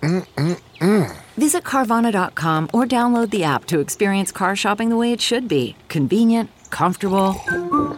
[0.00, 1.16] Mm-mm-mm.
[1.36, 5.76] Visit Carvana.com or download the app to experience car shopping the way it should be
[5.88, 7.34] convenient, comfortable.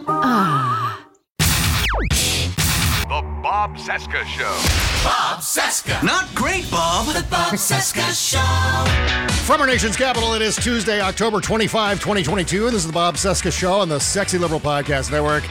[0.07, 0.99] Ah.
[1.39, 5.03] The Bob Cesca Show.
[5.03, 6.01] Bob Cesca.
[6.03, 7.05] Not great, Bob.
[7.07, 9.33] The Bob Cesca Show.
[9.43, 13.15] From our nation's capital, it is Tuesday, October 25, 2022, and this is the Bob
[13.15, 15.43] Cesca Show on the Sexy Liberal Podcast Network.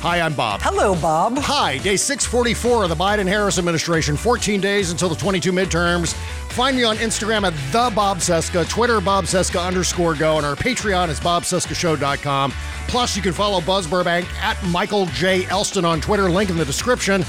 [0.00, 0.60] Hi, I'm Bob.
[0.62, 1.38] Hello, Bob.
[1.38, 6.12] Hi, day 644 of the Biden Harris administration, 14 days until the 22 midterms.
[6.52, 10.54] Find me on Instagram at the Bob Cesca, Twitter Bob Cesca underscore go, and our
[10.54, 12.52] Patreon is bobcescashow.com.
[12.88, 15.46] Plus, you can follow Buzz Burbank at Michael J.
[15.46, 17.24] Elston on Twitter, link in the description.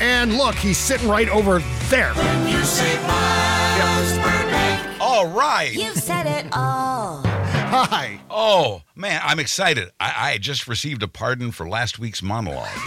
[0.00, 2.14] And look, he's sitting right over there.
[2.14, 5.00] When you say Buzz Burbank.
[5.00, 5.72] All right.
[5.72, 7.22] You've said it all.
[7.70, 8.20] Hi.
[8.30, 9.90] Oh, man, I'm excited.
[10.00, 12.68] I, I just received a pardon for last week's monologue.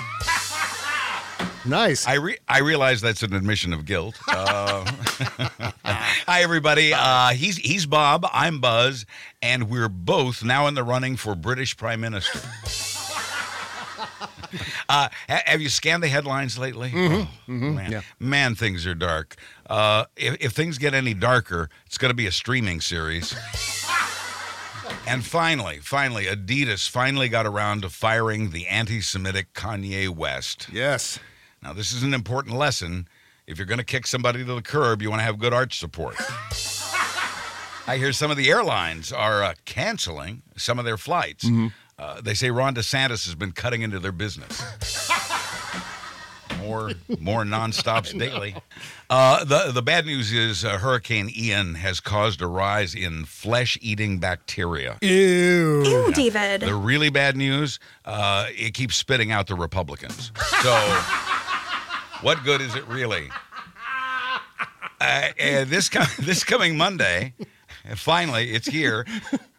[1.64, 2.08] Nice.
[2.08, 4.18] I re- I realize that's an admission of guilt.
[4.28, 4.84] Uh,
[5.86, 6.92] hi, everybody.
[6.92, 8.26] Uh, he's he's Bob.
[8.34, 9.06] I'm Buzz,
[9.44, 12.40] and we're both now in the running for British Prime Minister.
[14.90, 16.92] Uh, ha- have you scanned the headlines lately?
[16.94, 17.90] Oh, man.
[17.90, 18.02] yeah.
[18.20, 19.38] man, things are dark.
[19.70, 23.34] Uh, if, if things get any darker, it's going to be a streaming series.
[25.08, 30.68] And finally, finally, Adidas finally got around to firing the anti Semitic Kanye West.
[30.72, 31.20] Yes.
[31.62, 33.08] Now, this is an important lesson.
[33.48, 35.78] If you're going to kick somebody to the curb, you want to have good arch
[35.80, 36.16] support.
[37.88, 41.48] I hear some of the airlines are uh, canceling some of their flights.
[42.00, 44.62] Uh, they say Ron DeSantis has been cutting into their business.
[46.62, 48.56] More, more nonstops daily.
[49.10, 54.20] Uh, the the bad news is uh, Hurricane Ian has caused a rise in flesh-eating
[54.20, 54.98] bacteria.
[55.02, 55.84] Ew.
[55.86, 56.62] Ew, David.
[56.62, 60.32] The really bad news, uh, it keeps spitting out the Republicans.
[60.62, 60.74] So,
[62.22, 63.30] what good is it really?
[65.00, 67.34] Uh, and this com- this coming Monday,
[67.96, 69.06] finally, it's here.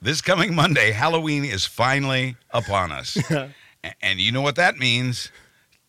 [0.00, 3.50] This coming Monday, Halloween is finally upon us, A-
[4.00, 5.30] and you know what that means?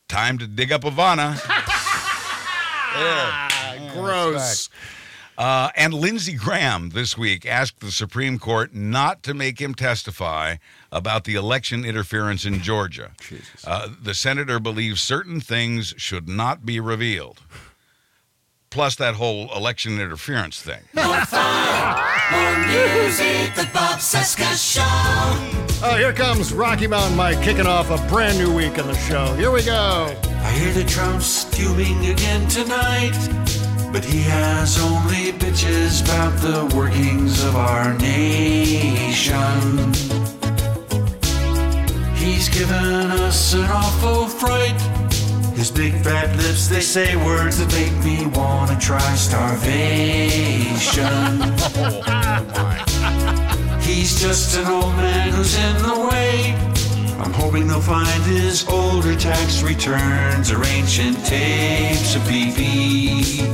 [0.08, 1.40] Time to dig up Ivana.
[2.96, 3.92] Yeah.
[3.96, 4.70] Gross.
[5.36, 10.58] Uh, and Lindsey Graham this week asked the Supreme Court not to make him testify
[10.92, 13.14] about the election interference in Georgia.
[13.66, 17.42] Uh, the senator believes certain things should not be revealed.
[18.74, 20.82] Plus, that whole election interference thing.
[20.96, 21.06] More
[22.66, 23.54] music.
[23.54, 24.82] The Bob Cesca Show.
[25.86, 29.36] Oh, here comes Rocky Mountain Mike kicking off a brand new week in the show.
[29.36, 30.12] Here we go.
[30.24, 33.14] I hear the Trump's fuming again tonight.
[33.92, 39.44] But he has only bitches about the workings of our nation.
[42.16, 45.13] He's given us an awful fright.
[45.56, 51.04] His big fat lips, they say words that make me wanna try starvation.
[51.76, 56.56] Oh, He's just an old man who's in the way.
[57.20, 63.48] I'm hoping they'll find his older tax returns or ancient tapes of BB.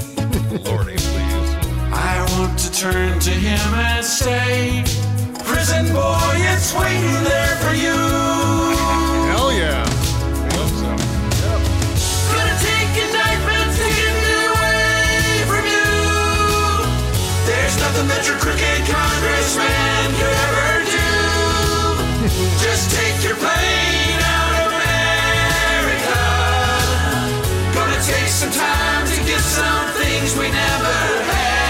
[0.66, 1.56] Lordy, please.
[1.92, 4.84] I want to turn to him and say,
[5.44, 8.69] Prison boy, it's waiting there for you.
[18.20, 21.08] That your crooked congressman could ever do.
[22.60, 26.20] Just take your plane out of America.
[27.74, 31.00] Gonna take some time to get some things we never
[31.32, 31.64] had.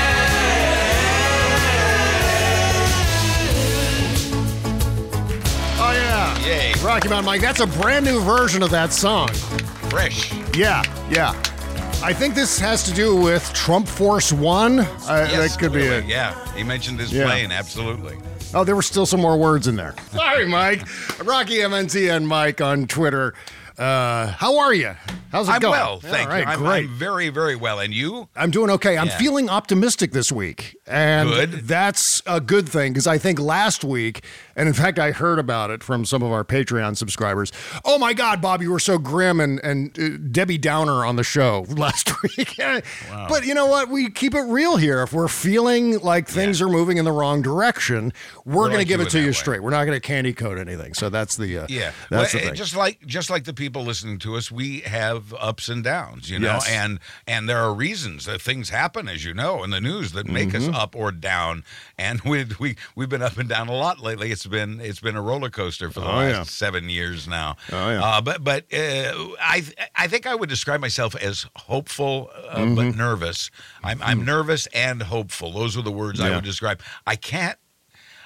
[5.78, 6.34] Oh, yeah.
[6.48, 6.74] Yay.
[6.84, 9.30] Rocky Mountain Mike, that's a brand new version of that song.
[9.92, 10.34] Fresh.
[10.58, 10.82] Yeah,
[11.12, 11.36] yeah.
[12.02, 14.80] I think this has to do with Trump Force One.
[14.80, 14.86] Uh,
[15.30, 16.06] Yes, that could be it.
[16.06, 17.26] Yeah, he mentioned his Yeah.
[17.26, 17.52] plane.
[17.52, 18.18] Absolutely.
[18.54, 19.94] Oh, there were still some more words in there.
[20.14, 20.82] Sorry, Mike.
[21.24, 23.34] Rocky MNT and Mike on Twitter.
[23.78, 24.94] Uh, how are you?
[25.32, 25.72] How's it I'm going?
[25.74, 26.52] well, thank all right, you.
[26.54, 26.86] I'm, great.
[26.86, 27.80] I'm very, very well.
[27.80, 28.28] And you?
[28.36, 28.98] I'm doing okay.
[28.98, 29.18] I'm Yeah.
[29.18, 30.76] feeling optimistic this week.
[30.88, 31.68] And Good.
[31.68, 34.24] that's a good thing because I think last week,
[34.60, 37.52] and in fact, I heard about it from some of our Patreon subscribers.
[37.84, 41.24] Oh my God, Bob, you were so grim and, and uh, Debbie Downer on the
[41.24, 42.60] show last week.
[43.30, 43.90] But you know what?
[43.90, 45.02] We keep it real here.
[45.02, 48.12] If we're feeling like things are moving in the wrong direction,
[48.46, 49.32] we're, going to give it to you way.
[49.32, 49.64] straight.
[49.64, 50.94] We're not going to candy coat anything.
[50.94, 52.56] So that's the, uh, Yeah, that's Well, the thing.
[52.56, 56.40] just like just like the people listening to us, we have ups and downs, you
[56.40, 56.70] know, Yes.
[56.70, 60.28] and and there are reasons that things happen, as you know, in the news that
[60.28, 60.70] make Mm-hmm.
[60.70, 61.64] us up or down,
[62.00, 64.32] and we we we've been up and down a lot lately.
[64.32, 66.44] It's been it's been a roller coaster for the Oh, last yeah.
[66.44, 67.58] seven years now.
[67.72, 68.02] Oh, yeah.
[68.04, 69.64] uh, but but uh, I
[69.96, 72.76] I think I would describe myself as hopeful uh, Mm-hmm.
[72.76, 73.52] but nervous.
[73.84, 75.52] I'm I'm nervous and hopeful.
[75.52, 76.36] Those are the words I Hmm.
[76.36, 76.82] Would describe.
[77.06, 77.58] I can't.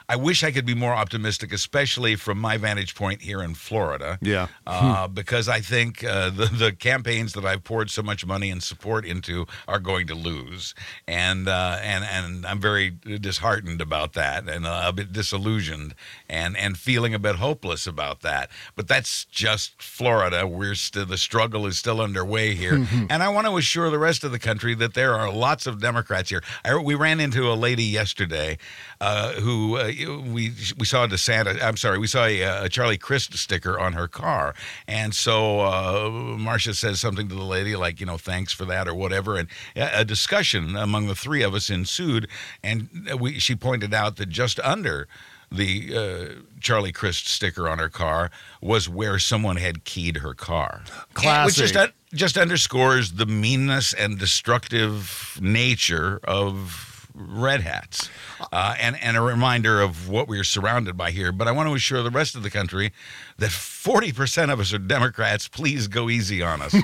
[0.09, 4.19] I wish I could be more optimistic, especially from my vantage point here in Florida.
[4.21, 4.47] Yeah.
[4.67, 8.61] Uh, because I think uh, the the campaigns that I've poured so much money and
[8.61, 10.73] support into are going to lose,
[11.07, 15.95] and uh, and and I'm very disheartened about that, and uh, a bit disillusioned,
[16.29, 18.49] and and feeling a bit hopeless about that.
[18.75, 20.47] But that's just Florida.
[20.47, 24.23] We're still the struggle is still underway here, and I want to assure the rest
[24.23, 26.43] of the country that there are lots of Democrats here.
[26.63, 28.57] I, we ran into a lady yesterday
[29.03, 29.87] uh, who uh,
[30.31, 31.61] we we saw a DeSantis.
[31.61, 34.55] I'm sorry, we saw a, a Charlie Crist sticker on her car,
[34.87, 38.87] and so uh, Marcia says something to the lady like, you know, thanks for that
[38.87, 42.27] or whatever, and a a discussion among the three of us ensued,
[42.63, 42.87] and
[43.19, 45.07] we she pointed out that just under
[45.51, 50.81] the uh, Charlie Crist sticker on her car was where someone had keyed her car.
[50.85, 58.09] And- Which just, un- just underscores the meanness and destructive nature of red hats
[58.51, 61.31] uh, and, and a reminder of what we're surrounded by here.
[61.31, 62.91] But I want to assure the rest of the country
[63.37, 65.47] that 40% of us are Democrats.
[65.47, 66.73] Please go easy on us.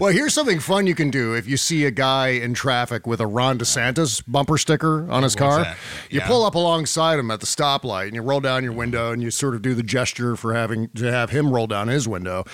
[0.00, 3.20] Well, here's something fun you can do if you see a guy in traffic with
[3.20, 5.64] a Ron DeSantis bumper sticker on his car.
[5.64, 5.76] that?
[6.10, 9.22] You pull up alongside him at the stoplight and you roll down your window and
[9.22, 12.44] you sort of do the gesture for having to have him roll down his window.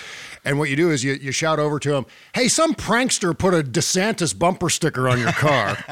[0.45, 3.53] And what you do is you, you shout over to him, Hey, some prankster put
[3.53, 5.77] a DeSantis bumper sticker on your car.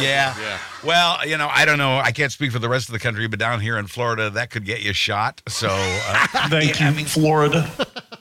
[0.00, 0.34] yeah.
[0.38, 0.58] yeah.
[0.84, 1.98] Well, you know, I don't know.
[1.98, 4.50] I can't speak for the rest of the country, but down here in Florida, that
[4.50, 5.42] could get you shot.
[5.48, 7.70] So, uh, Thank you, I mean, Florida.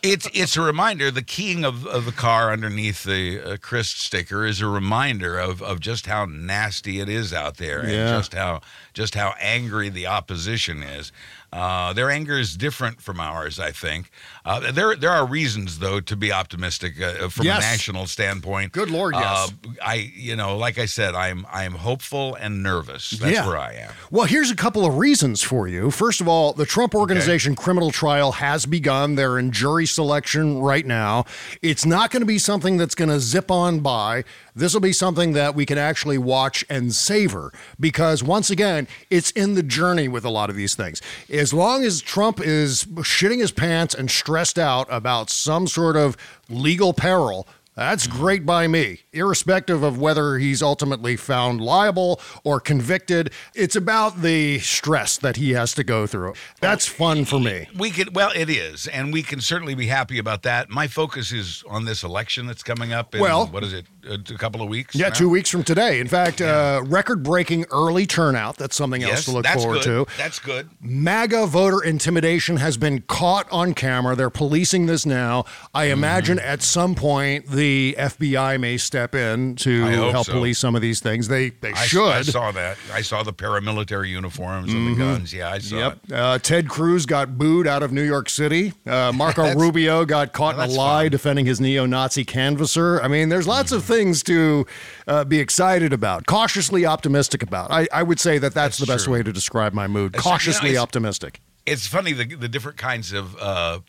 [0.02, 1.12] it's it's a reminder.
[1.12, 5.62] The keying of, of the car underneath the uh, Crist sticker is a reminder of,
[5.62, 8.18] of just how nasty it is out there, and Yeah.
[8.18, 8.62] just how
[8.94, 11.12] just how angry the opposition is.
[11.54, 14.12] Uh, their anger is different from ours, I think.
[14.44, 17.60] Uh, there there are reasons though to be optimistic uh, from Yes.
[17.60, 18.74] a national standpoint.
[18.74, 19.24] Good Lord, yes.
[19.66, 23.12] Uh, I you know, like I said, I'm I'm hopeful and nervous.
[23.12, 23.48] That's Yeah.
[23.48, 23.92] where I am.
[24.12, 25.90] Well, here's a couple of reasons for you.
[25.90, 29.16] First of all, the Trump Organization criminal trial has begun.
[29.16, 31.26] They're in jury selection right now.
[31.62, 34.26] It's not going to be something that's going to zip on by.
[34.58, 39.30] This will be something that we can actually watch and savor because, once again, it's
[39.32, 41.00] in the journey with a lot of these things.
[41.30, 46.18] As long as Trump is shitting his pants and stressed out about some sort of
[46.50, 53.32] legal peril, that's great by me, irrespective of whether he's ultimately found liable or convicted.
[53.56, 56.34] It's about the stress that he has to go through.
[56.62, 57.68] That's fun for me.
[57.78, 60.70] We could, well, it is, and we can certainly be happy about that.
[60.70, 63.14] My focus is on this election that's coming up.
[63.16, 63.86] In, Well- what is it?
[64.10, 64.96] A, couple of weeks.
[64.96, 65.14] Yeah, now?
[65.16, 66.00] two weeks from today.
[66.00, 68.56] In fact, uh, record breaking early turnout.
[68.56, 70.08] That's something else Yes, to look forward good.
[70.08, 70.18] to.
[70.18, 70.70] That's good.
[70.80, 74.16] MAGA voter intimidation has been caught on camera.
[74.16, 75.44] They're policing this now.
[75.74, 80.34] I imagine at some point the FBI may step in to help so.
[80.34, 81.28] police some of these things.
[81.28, 82.10] They they I, should.
[82.12, 82.78] I saw that.
[82.94, 85.34] I saw the paramilitary uniforms and the guns.
[85.34, 86.00] Yeah, I saw Yep.
[86.08, 86.14] it.
[86.14, 88.74] Uh, Ted Cruz got booed out of New York City.
[88.86, 91.12] Uh, Marco Rubio got caught in a lie fun.
[91.12, 93.02] defending his neo Nazi canvasser.
[93.04, 93.94] I mean, there's lots of Mm-hmm.
[93.94, 94.66] things to
[95.08, 97.72] uh, be excited about, cautiously optimistic about.
[97.72, 100.14] I, I would say that that's, That's the best way to describe my mood.
[100.14, 100.30] That's true.
[100.30, 101.42] You know, Cautiously optimistic.
[101.66, 103.80] It's funny the the different kinds of uh,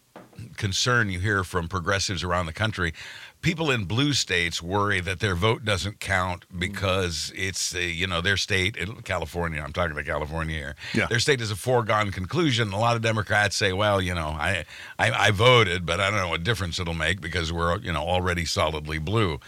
[0.57, 2.93] concern you hear from progressives around the country.
[3.41, 8.37] People in blue states worry that their vote doesn't count because it's you know their
[8.37, 9.63] state, California.
[9.65, 10.75] I'm talking about California here.
[10.93, 11.07] Yeah.
[11.07, 12.73] Their state is a foregone conclusion.
[12.73, 14.65] A lot of Democrats say, well, you know, I,
[14.99, 18.03] I I voted, but I don't know what difference it'll make because we're you know
[18.03, 19.39] already solidly blue.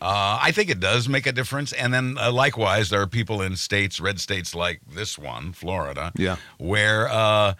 [0.00, 1.72] Uh, I think it does make a difference.
[1.72, 6.12] And then uh, likewise, there are people in states, red states like this one, Florida,
[6.16, 6.36] Yeah.
[6.58, 7.54] where uh,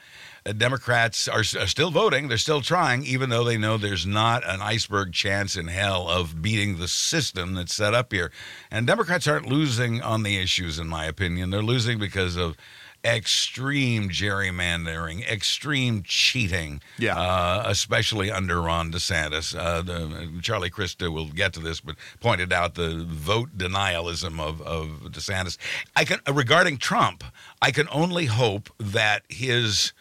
[0.58, 2.28] Democrats are, are still voting.
[2.28, 6.42] They're still trying, even though they know there's not an iceberg chance in hell of
[6.42, 8.30] beating the system that's set up here.
[8.70, 11.50] And Democrats aren't losing on the issues, in my opinion.
[11.50, 12.56] They're losing because of
[13.04, 16.82] extreme gerrymandering, extreme cheating.
[16.98, 17.18] Yeah.
[17.18, 19.56] Uh, especially under Ron DeSantis.
[19.58, 24.60] Uh, the, Charlie Krista will get to this, but pointed out the vote denialism of,
[24.62, 25.56] of DeSantis.
[25.96, 27.24] I can regarding Trump.
[27.62, 29.92] I can only hope that his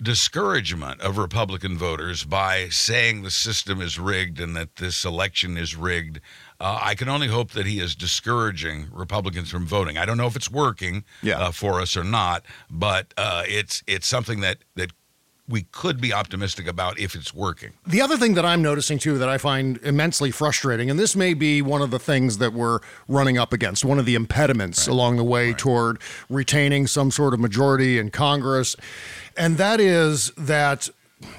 [0.00, 5.76] discouragement of Republican voters by saying the system is rigged and that this election is
[5.76, 6.20] rigged.
[6.60, 9.96] Uh, I can only hope that he is discouraging Republicans from voting.
[9.98, 11.38] I don't know if it's working Yeah.
[11.38, 14.92] uh, for us or not, but uh, it's it's something that that
[15.50, 17.70] we could be optimistic about if it's working.
[17.86, 21.32] The other thing that I'm noticing too that I find immensely frustrating, and this may
[21.32, 25.16] be one of the things that we're running up against, one of the impediments along
[25.16, 28.76] the way toward retaining some sort of majority in Congress,
[29.38, 30.90] and that is that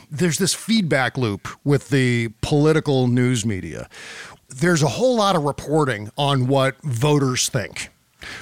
[0.09, 3.87] there's this feedback loop with the political news media.
[4.47, 7.89] There's a whole lot of reporting on what voters think.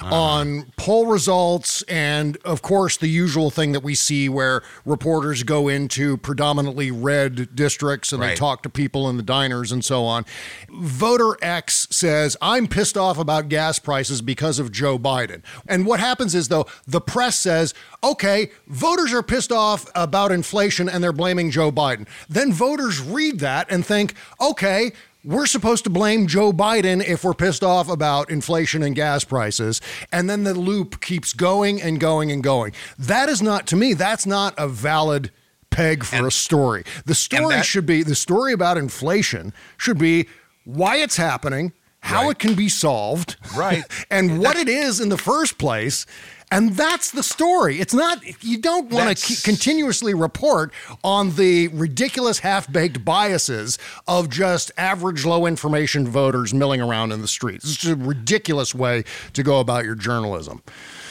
[0.01, 5.67] On poll results, and of course, the usual thing that we see where reporters go
[5.67, 10.25] into predominantly red districts and they talk to people in the diners and so on.
[10.69, 15.43] Voter X says, I'm pissed off about gas prices because of Joe Biden.
[15.67, 20.89] And what happens is, though, the press says, okay, voters are pissed off about inflation
[20.89, 22.07] and they're blaming Joe Biden.
[22.29, 24.91] Then voters read that and think, okay,
[25.27, 29.81] we're supposed to blame Joe Biden if we're pissed off about inflation and gas prices.
[30.11, 32.71] And then the loop keeps going and going and going.
[32.97, 35.31] That is not, to me, that's not a valid
[35.69, 36.85] peg for a story.
[37.05, 40.27] The story that- should be the story about inflation should be
[40.63, 42.31] why it's happening, how Right.
[42.31, 43.83] it can be solved, Right.
[44.09, 46.05] and what it is in the first place.
[46.49, 47.79] And that's the story.
[47.81, 50.71] It's not, you don't want to That's- continuously report
[51.03, 53.77] on the ridiculous half baked biases
[54.07, 57.65] of just average low information voters milling around in the streets.
[57.65, 60.63] It's just a ridiculous way to go about your journalism.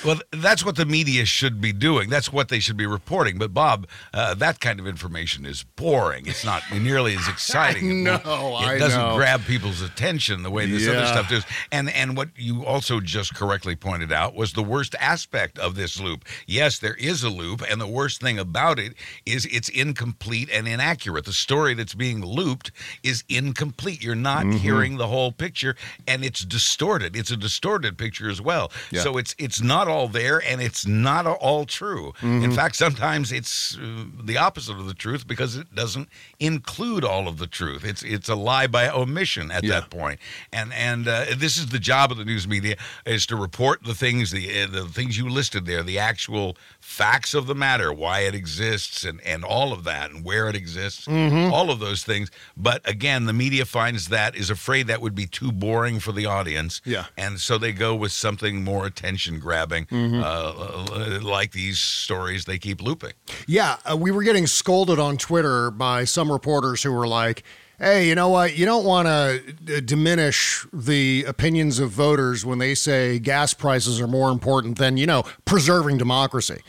[0.07, 2.09] Well, that's what the media should be doing.
[2.09, 3.39] That's what they should be reporting.
[3.39, 6.27] But Bob, uh, that kind of information is boring.
[6.27, 7.91] It's not nearly as exciting.
[7.91, 8.27] It know, It
[8.67, 9.17] I doesn't know.
[9.17, 11.45] grab people's attention the way this other stuff does.
[11.73, 16.01] And and what you also just correctly pointed out was the worst aspect of this
[16.01, 16.25] loop.
[16.47, 18.95] Yes, there is a loop, and the worst thing about it
[19.25, 21.25] is it's incomplete and inaccurate.
[21.25, 22.71] The story that's being looped
[23.03, 24.03] is incomplete.
[24.05, 24.59] You're not Mm-hmm.
[24.59, 25.75] hearing the whole picture,
[26.07, 27.17] and it's distorted.
[27.17, 28.71] It's a distorted picture as well.
[28.91, 29.01] Yeah.
[29.03, 32.13] So it's it's not all there, and it's not all true.
[32.21, 32.45] Mm-hmm.
[32.45, 36.09] In fact, sometimes it's uh, the opposite of the truth because it doesn't
[36.41, 37.83] include all of the truth.
[37.85, 39.81] It's it's a lie by omission at Yeah.
[39.81, 40.19] that point.
[40.53, 43.95] And and uh, this is the job of the news media is to report the
[43.95, 48.21] things the uh, the things you listed there, the actual facts of the matter, why
[48.21, 51.53] it exists, and and all of that, and where it exists, Mm-hmm.
[51.53, 52.31] all of those things.
[52.57, 56.27] But again, the media finds that is afraid that would be too boring for the
[56.27, 56.81] audience.
[56.85, 57.07] Yeah.
[57.17, 60.23] And so they go with something more attention grabbing, Mm-hmm.
[60.25, 63.13] uh, like these stories they keep looping.
[63.47, 67.45] Yeah, uh, we were getting scolded on Twitter by some reporters who were like,
[67.79, 68.57] hey, you know what?
[68.57, 74.07] You don't want to diminish the opinions of voters when they say gas prices are
[74.07, 76.61] more important than, you know, preserving democracy.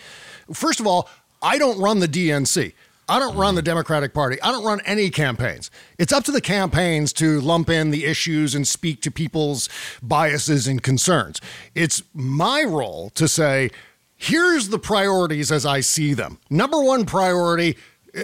[0.54, 1.10] First of all,
[1.42, 2.74] I don't run the DNC.
[3.10, 4.42] I don't run the Democratic Party.
[4.42, 5.72] I don't run any campaigns.
[5.98, 9.70] It's up to the campaigns to lump in the issues and speak to people's
[10.02, 11.40] biases and concerns.
[11.74, 13.72] It's my role to say,
[14.18, 16.40] here's the priorities as I see them.
[16.50, 17.78] Number one priority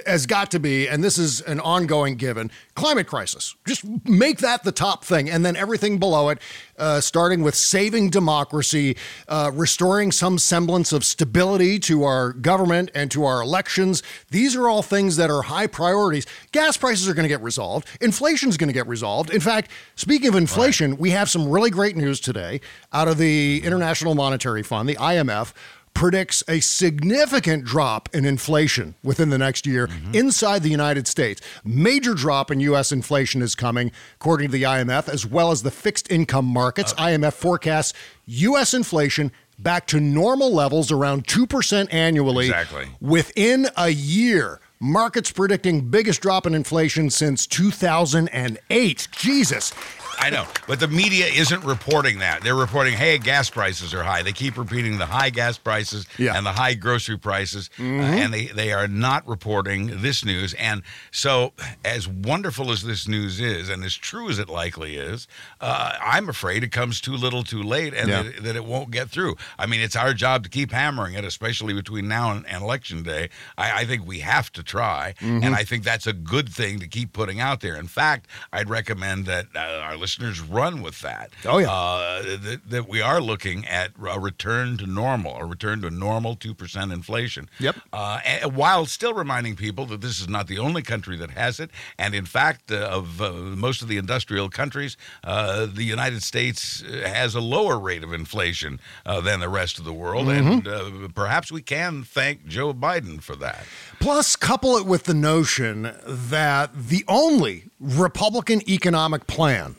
[0.06, 3.56] has got to be, and this is an ongoing given, climate crisis.
[3.68, 6.40] Just make that the top thing, and then everything below it,
[6.78, 8.98] uh, starting with saving democracy,
[9.28, 14.02] uh, restoring some semblance of stability to our government and to our elections.
[14.32, 16.26] These are all things that are high priorities.
[16.52, 17.88] Gas prices are going to get resolved.
[18.02, 19.30] Inflation is going to get resolved.
[19.30, 22.62] In fact, speaking of inflation, we have some really great news today
[22.92, 25.54] out of the International Monetary Fund, the IMF
[25.94, 30.16] predicts a significant drop in inflation within the next year mm-hmm.
[30.16, 31.42] inside the United States.
[31.64, 32.92] Major drop in U.S.
[32.92, 36.94] inflation is coming, according to the IMF, as well as the fixed income markets.
[36.94, 37.08] Uh.
[37.08, 37.94] IMF forecasts
[38.26, 38.74] U.S.
[38.74, 42.88] inflation back to normal levels around 2% annually Exactly.
[43.00, 44.60] within a year.
[44.80, 49.08] Markets predicting biggest drop in inflation since 2008.
[49.12, 49.74] Jesus.
[50.20, 52.44] I know, but the media isn't reporting that.
[52.44, 54.22] They're reporting, hey, gas prices are high.
[54.22, 56.38] They keep repeating the high gas prices Yeah.
[56.38, 60.54] and the high grocery prices, uh, and they, they are not reporting this news.
[60.54, 61.54] And so,
[61.84, 65.28] as wonderful as this news is, and as true as it likely is,
[65.60, 68.24] uh, I'm afraid it comes too little too late and Yeah.
[68.24, 69.36] that, that it won't get through.
[69.60, 73.04] I mean, it's our job to keep hammering it, especially between now and, and Election
[73.04, 73.30] Day.
[73.58, 75.44] I, I think we have to try, Mm-hmm.
[75.44, 77.76] and I think that's a good thing to keep putting out there.
[77.76, 81.32] In fact, I'd recommend that uh, our listeners run with that.
[81.46, 81.72] Oh, yeah.
[81.72, 86.36] Uh, that, that we are looking at a return to normal, a return to normal
[86.36, 87.50] 2% inflation.
[87.60, 87.78] Yep.
[87.94, 91.62] Uh, and while still reminding people that this is not the only country that has
[91.62, 91.70] it.
[91.98, 96.84] And in fact, uh, of uh, most of the industrial countries, uh, the United States
[96.84, 100.28] uh, has a lower rate of inflation uh, than the rest of the world.
[100.28, 103.64] And uh, perhaps we can thank Joe Biden for that.
[104.02, 109.76] Plus, couple it with the notion that the only Republican economic plan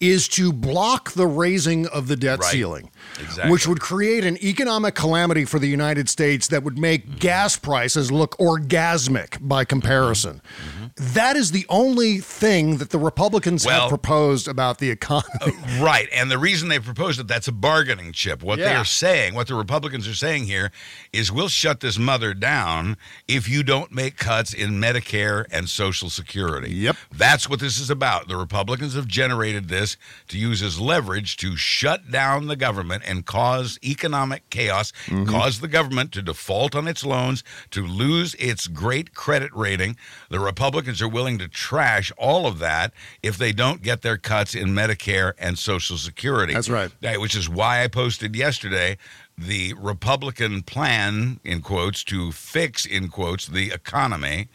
[0.00, 2.52] is to block the raising of the debt Right.
[2.52, 2.90] ceiling,
[3.20, 3.50] Exactly.
[3.50, 7.18] which would create an economic calamity for the United States that would make Mm-hmm.
[7.18, 10.40] gas prices look orgasmic by comparison.
[10.98, 13.88] That is the only thing that the Republicans have Mm-hmm.
[13.88, 15.28] Proposed about the economy.
[15.78, 16.08] Right.
[16.12, 18.42] And the reason they proposed it, that's a bargaining chip.
[18.42, 18.70] What Yeah.
[18.74, 20.72] they're saying, what the Republicans are saying here,
[21.12, 22.96] is we'll shut this mother down
[23.28, 26.74] if you don't make cuts in Medicare and Social Security.
[26.74, 26.96] Yep.
[27.12, 28.26] That's what this is about.
[28.28, 29.96] The Republicans have generated this
[30.28, 34.92] to use as leverage to shut down the government and cause economic chaos,
[35.26, 39.96] cause the government to default on its loans, to lose its great credit rating.
[40.30, 42.92] The Republicans are willing to trash all of that
[43.22, 46.54] if they don't get their cuts in Medicare and Social Security.
[46.54, 46.90] That's right.
[47.18, 48.96] Which is why I posted yesterday
[49.36, 54.48] the Republican plan, in quotes, to fix, in quotes, the economy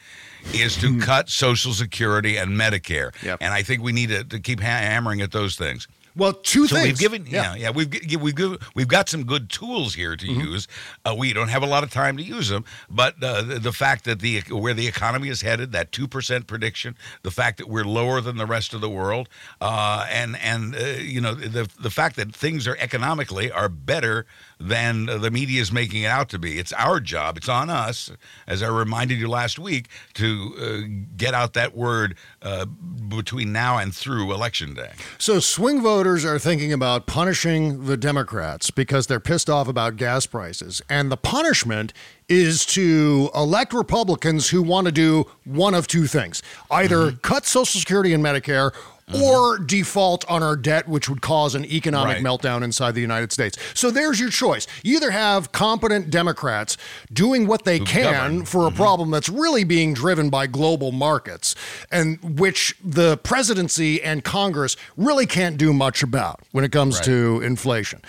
[0.53, 0.99] is to hmm.
[0.99, 3.11] cut Social Security and Medicare.
[3.23, 3.37] Yep.
[3.39, 5.87] And I think we need to, to keep ha- hammering at those things.
[6.15, 6.87] Well, two So things.
[6.87, 10.67] we've given, yeah, yeah, we've we've given, we've got some good tools here to use.
[11.05, 13.71] Uh, we don't have a lot of time to use them, but uh, the, the
[13.71, 17.67] fact that the where the economy is headed, that two percent prediction, the fact that
[17.67, 19.27] we're lower than the rest of the world,
[19.61, 24.25] uh, and and uh, you know the the fact that things are economically are better
[24.65, 26.57] than the media is making it out to be.
[26.57, 27.35] It's our job.
[27.37, 28.11] It's on us,
[28.47, 33.77] as I reminded you last week, to uh, get out that word uh, between now
[33.77, 34.91] and through election day.
[35.17, 40.25] So swing voters are thinking about punishing the Democrats because they're pissed off about gas
[40.25, 40.81] prices.
[40.89, 41.91] And the punishment
[42.29, 46.41] is to elect Republicans who want to do one of two things.
[46.71, 47.17] Either Mm-hmm.
[47.17, 48.71] cut Social Security and Medicare
[49.09, 49.23] Uh-huh.
[49.23, 52.23] or default on our debt, which would cause an economic Right.
[52.23, 53.57] meltdown inside the United States.
[53.73, 54.65] So there's your choice.
[54.81, 56.77] You either have competent Democrats
[57.11, 58.45] doing what they can govern.
[58.45, 58.77] for a mm-hmm.
[58.77, 61.53] problem that's really being driven by global markets
[61.91, 67.41] and which the presidency and Congress really can't do much about when it comes to
[67.43, 68.01] inflation.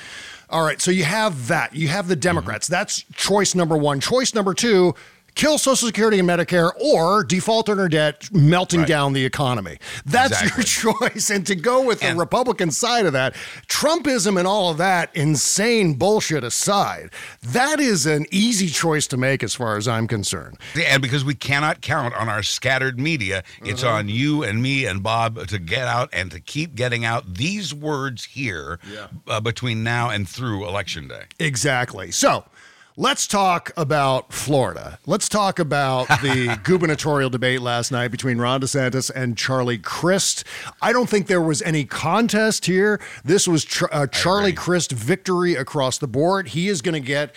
[0.51, 1.75] All right, so you have that.
[1.75, 2.21] You have the mm-hmm.
[2.21, 2.69] Democrats.
[2.69, 3.99] That's choice number one.
[3.99, 4.95] Choice number two.
[5.35, 8.89] Kill Social Security and Medicare or default on our debt, melting Right.
[8.89, 9.79] down the economy.
[10.07, 10.65] That's Exactly.
[10.65, 10.65] your
[11.11, 11.31] choice.
[11.31, 13.35] And to go with the Republican side of that,
[13.69, 17.11] Trumpism and all of that insane bullshit aside,
[17.43, 20.57] that is an easy choice to make as far as I'm concerned.
[20.87, 23.95] And because we cannot count on our scattered media, it's Uh-huh.
[23.95, 27.75] on you and me and Bob to get out and to keep getting out these
[27.75, 28.79] words here
[29.27, 31.25] uh, between now and through election day.
[31.41, 32.11] Exactly.
[32.13, 32.45] So
[32.97, 34.99] let's talk about Florida.
[35.07, 40.45] Let's talk about the gubernatorial debate last night between Ron DeSantis and Charlie Crist.
[40.81, 43.01] I don't think there was any contest here.
[43.25, 44.53] This was Char- uh, Charlie.
[44.53, 46.49] Crist victory across the board.
[46.49, 47.35] He is going to get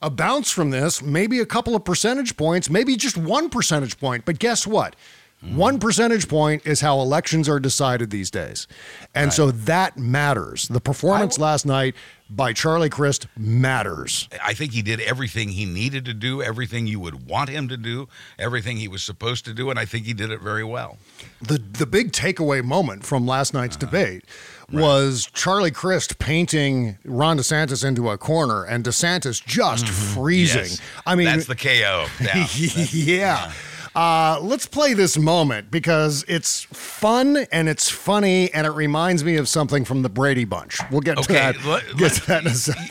[0.00, 4.24] a bounce from this, maybe a couple of percentage points, maybe just one percentage point.
[4.24, 4.94] But guess what?
[5.44, 5.56] Mm-hmm.
[5.56, 8.68] One percentage point is how elections are decided these days.
[9.14, 10.68] And so that matters.
[10.68, 11.96] The performance last night
[12.30, 14.28] by Charlie Crist matters.
[14.42, 17.76] I think he did everything he needed to do, everything you would want him to
[17.76, 20.98] do, everything he was supposed to do, and I think he did it very well.
[21.40, 23.86] The the big takeaway moment from last night's uh-huh.
[23.86, 24.24] debate
[24.72, 30.14] was Charlie Crist painting Ron DeSantis into a corner and DeSantis just mm-hmm.
[30.14, 30.62] freezing.
[30.62, 30.80] Yes.
[31.04, 32.06] I mean that's the KO.
[32.20, 32.46] Yeah.
[32.92, 33.52] yeah.
[33.94, 39.36] Uh, let's play this moment because it's fun and it's funny and it reminds me
[39.36, 40.78] of something from the Brady Bunch.
[40.90, 41.62] We'll get to that.
[41.64, 42.90] let- get to that in a second.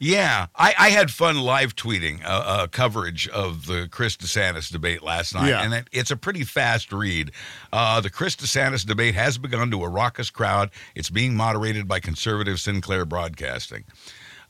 [0.00, 5.02] Yeah, I, I had fun live tweeting uh, uh, coverage of the Crist DeSantis debate
[5.02, 5.64] last night, Yeah.
[5.64, 7.32] and it, it's a pretty fast read.
[7.72, 10.70] Uh, the Crist DeSantis debate has begun to a raucous crowd.
[10.94, 13.82] It's being moderated by conservative Sinclair Broadcasting.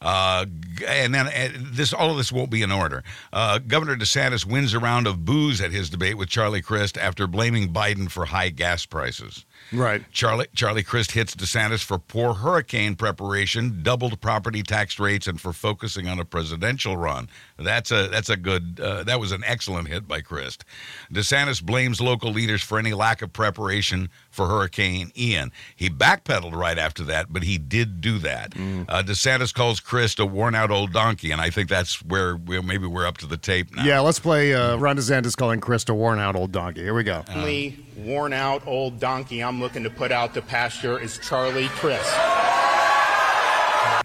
[0.00, 0.46] Uh,
[0.86, 3.02] and then uh, this, all of this won't be in order.
[3.32, 7.26] Uh, Governor DeSantis wins a round of booze at his debate with Charlie Crist after
[7.26, 9.44] blaming Biden for high gas prices.
[9.72, 10.02] Right.
[10.12, 15.52] Charlie Charlie Crist hits DeSantis for poor hurricane preparation, doubled property tax rates, and for
[15.52, 17.28] focusing on a presidential run.
[17.58, 18.80] That's a that's a good.
[18.80, 20.64] Uh, that was an excellent hit by Crist.
[21.12, 25.50] DeSantis blames local leaders for any lack of preparation for Hurricane Ian.
[25.74, 28.54] He backpedaled right after that, but he did do that.
[28.54, 32.86] Uh, DeSantis calls Crist a worn-out old donkey, and I think that's where we maybe
[32.86, 33.82] we're up to the tape now.
[33.82, 36.82] Yeah, let's play uh, Ron DeSantis calling Crist a worn out old donkey.
[36.84, 37.24] Here we go.
[37.34, 42.14] only worn out old donkey I'm looking to put out to pasture is Charlie Crist.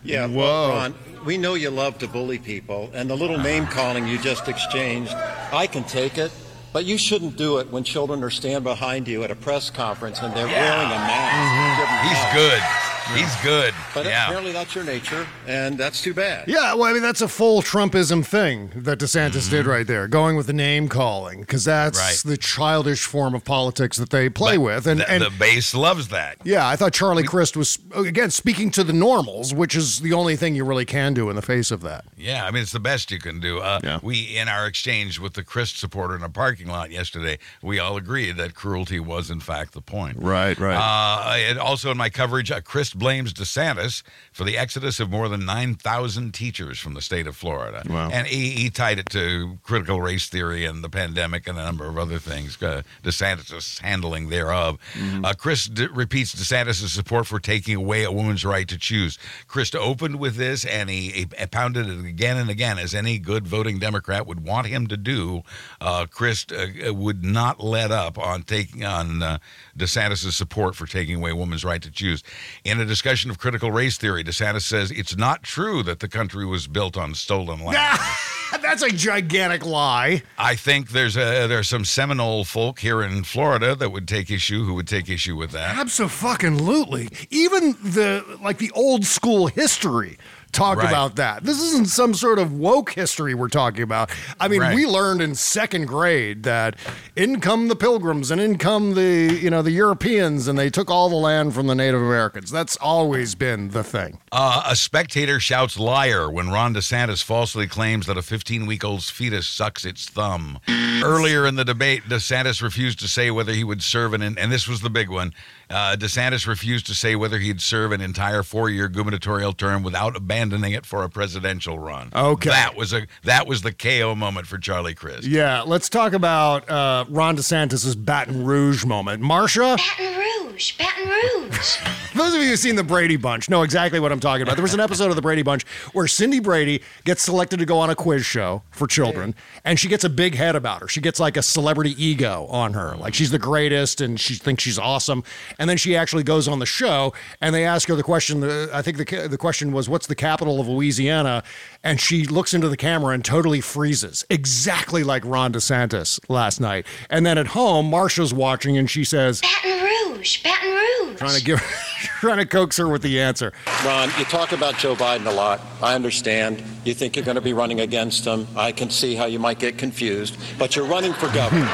[0.05, 0.35] Yeah, Whoa.
[0.35, 4.17] well, Ron, we know you love to bully people, and the little name calling you
[4.17, 6.31] just exchanged, I can take it,
[6.73, 10.19] but you shouldn't do it when children are standing behind you at a press conference
[10.21, 11.37] and they're wearing a mask.
[11.37, 11.93] Mm-hmm.
[11.93, 12.92] 'em He's good.
[13.13, 13.73] He's good.
[13.93, 14.25] But yeah.
[14.25, 16.47] apparently that's your nature, and that's too bad.
[16.47, 20.35] Yeah, well, I mean, that's a full Trumpism thing that DeSantis did right there, going
[20.37, 22.29] with the name calling, because that's Mm-hmm.
[22.29, 22.31] Right.
[22.33, 24.87] the childish form of politics that they play with.
[24.87, 26.37] And, the, and the base loves that.
[26.43, 30.35] yeah, I thought Charlie Crist was, again, speaking to the normals, which is the only
[30.35, 32.05] thing you really can do in the face of that.
[32.17, 33.59] Yeah, I mean it's the best you can do.
[33.59, 33.99] Uh, Yeah.
[34.01, 37.97] We in our exchange with the Crist supporter in a parking lot yesterday, we all
[37.97, 40.17] agreed that cruelty was in fact the point.
[40.19, 40.75] Right, right.
[40.77, 42.61] Uh, and also in my coverage, uh,
[42.93, 47.35] Blames DeSantis for the exodus of more than nine thousand teachers from the state of
[47.35, 47.83] Florida.
[47.89, 48.09] Wow.
[48.11, 51.87] And he, he tied it to critical race theory and the pandemic and a number
[51.87, 52.61] of other things.
[52.61, 54.77] Uh, DeSantis' handling thereof.
[54.93, 55.25] Mm-hmm.
[55.25, 59.17] Uh, Crist d- repeats DeSantis' support for taking away a woman's right to choose.
[59.47, 63.47] Crist opened with this and he, he pounded it again and again, as any good
[63.47, 65.41] voting Democrat would want him to do.
[65.81, 69.37] Uh, Crist uh, would not let up on taking on uh,
[69.77, 72.23] DeSantis' support for taking away women's right to choose.
[72.63, 76.45] In a discussion of critical race theory, DeSantis says it's not true that the country
[76.45, 77.99] was built on stolen land.
[78.61, 80.21] that's a gigantic lie.
[80.37, 84.63] I think there's a there's some Seminole folk here in Florida that would take issue
[84.63, 85.77] who would take issue with that.
[85.77, 87.09] Absolutely.
[87.29, 90.17] Even the like the old school history
[90.53, 90.87] talk Right.
[90.87, 91.43] about that.
[91.43, 94.09] This isn't some sort of woke history we're talking about.
[94.39, 94.75] I mean, Right.
[94.75, 96.75] we learned in second grade that
[97.15, 100.89] in come the pilgrims and in come the, you know, the Europeans and they took
[100.89, 102.51] all the land from the Native Americans.
[102.51, 104.19] That's always been the thing.
[104.31, 109.09] Uh, a spectator shouts liar when Ron DeSantis falsely claims that a 15 week old's
[109.09, 110.59] fetus sucks its thumb.
[111.03, 114.67] Earlier in the debate, DeSantis refused to say whether he would serve an, and this
[114.67, 115.33] was the big one.
[115.73, 120.15] Uh, DeSantis refused to say whether he'd serve an entire four year gubernatorial term without
[120.15, 122.09] abandoning it for a presidential run.
[122.15, 122.51] Okay.
[122.51, 125.27] That was a that was the KO moment for Charlie Crist.
[125.27, 129.23] Yeah, let's talk about uh, Ron DeSantis' Baton Rouge moment.
[129.23, 129.77] Marsha?
[129.77, 131.77] Baton Rouge, Baton Rouge.
[132.15, 134.55] Those of you who've seen the Brady Bunch know exactly what I'm talking about.
[134.55, 137.79] There was an episode of the Brady Bunch where Cindy Brady gets selected to go
[137.79, 139.33] on a quiz show for children,
[139.65, 140.87] and she gets a big head about her.
[140.87, 144.61] She gets like a celebrity ego on her, like she's the greatest and she thinks
[144.61, 145.23] she's awesome.
[145.57, 148.43] And then she actually goes on the show, and they ask her the question.
[148.43, 151.43] uh, I think the the question was, "What's the capital of Louisiana?"
[151.83, 156.85] And she looks into the camera and totally freezes, exactly like Ron DeSantis last night.
[157.09, 161.17] And then at home, Marcia's watching, and she says, Baton Rouge, Baton Rouge.
[161.17, 161.59] trying to give,
[162.21, 163.51] trying to coax her with the answer.
[163.85, 165.59] Ron, you talk about Joe Biden a lot.
[165.81, 166.63] I understand.
[166.85, 168.47] You think you're going to be running against him.
[168.55, 171.69] I can see how you might get confused, but you're running for governor.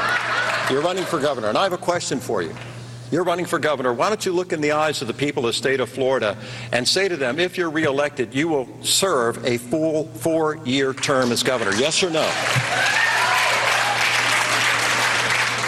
[0.70, 2.54] you're running for governor, and I have a question for you.
[3.10, 3.92] You're running for governor.
[3.92, 6.36] Why don't you look in the eyes of the people of the state of Florida
[6.72, 11.32] and say to them, if you're reelected, you will serve a full four year term
[11.32, 11.72] as governor?
[11.74, 12.22] Yes or no?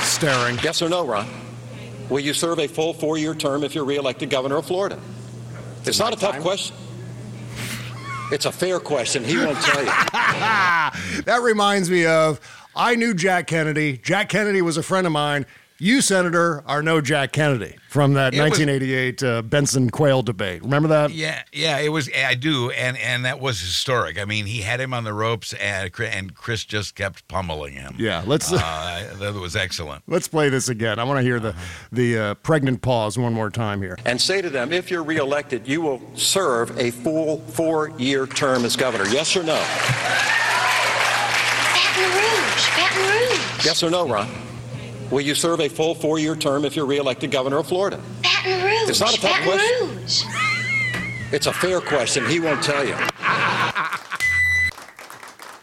[0.05, 0.59] Staring.
[0.63, 1.29] Yes or no, Ron?
[2.09, 5.01] Will you serve a full four year term if you're reelected governor of Florida?
[5.85, 6.77] It's not a tough question.
[8.31, 9.25] It's a fair question.
[9.25, 9.91] He won't tell you.
[11.25, 12.41] That reminds me of
[12.75, 13.99] I knew Jack Kennedy.
[13.99, 15.47] Jack Kennedy was a friend of mine.
[15.83, 20.63] You, Senator, are no Jack Kennedy from that It was- 1988 uh, Bentsen Quayle debate.
[20.63, 21.11] Remember that?
[21.11, 22.09] Yeah, yeah, it was.
[22.17, 24.17] I do, and and that was historic.
[24.17, 27.73] I mean, he had him on the ropes, and Crist- and Crist just kept pummeling
[27.75, 27.97] him.
[27.99, 30.05] Yeah, let's- Uh, that was excellent.
[30.07, 31.01] Let's play this again.
[31.01, 31.53] I want to hear the
[31.91, 33.99] the uh, pregnant pause one more time here.
[34.05, 38.65] and say to them, if you're reelected, you will serve a full four year term
[38.65, 39.09] as governor.
[39.09, 39.57] Yes or no?
[41.75, 43.65] Baton Rouge, Baton Rouge.
[43.67, 44.29] Yes or no, Ron?
[45.13, 48.01] Will you serve a full four year term if you're reelected governor of Florida?
[48.23, 49.89] Baton Rouge, It's not a tough Baton question.
[49.99, 50.23] Rouge.
[51.33, 52.27] It's a fair question.
[52.27, 52.95] He won't tell you.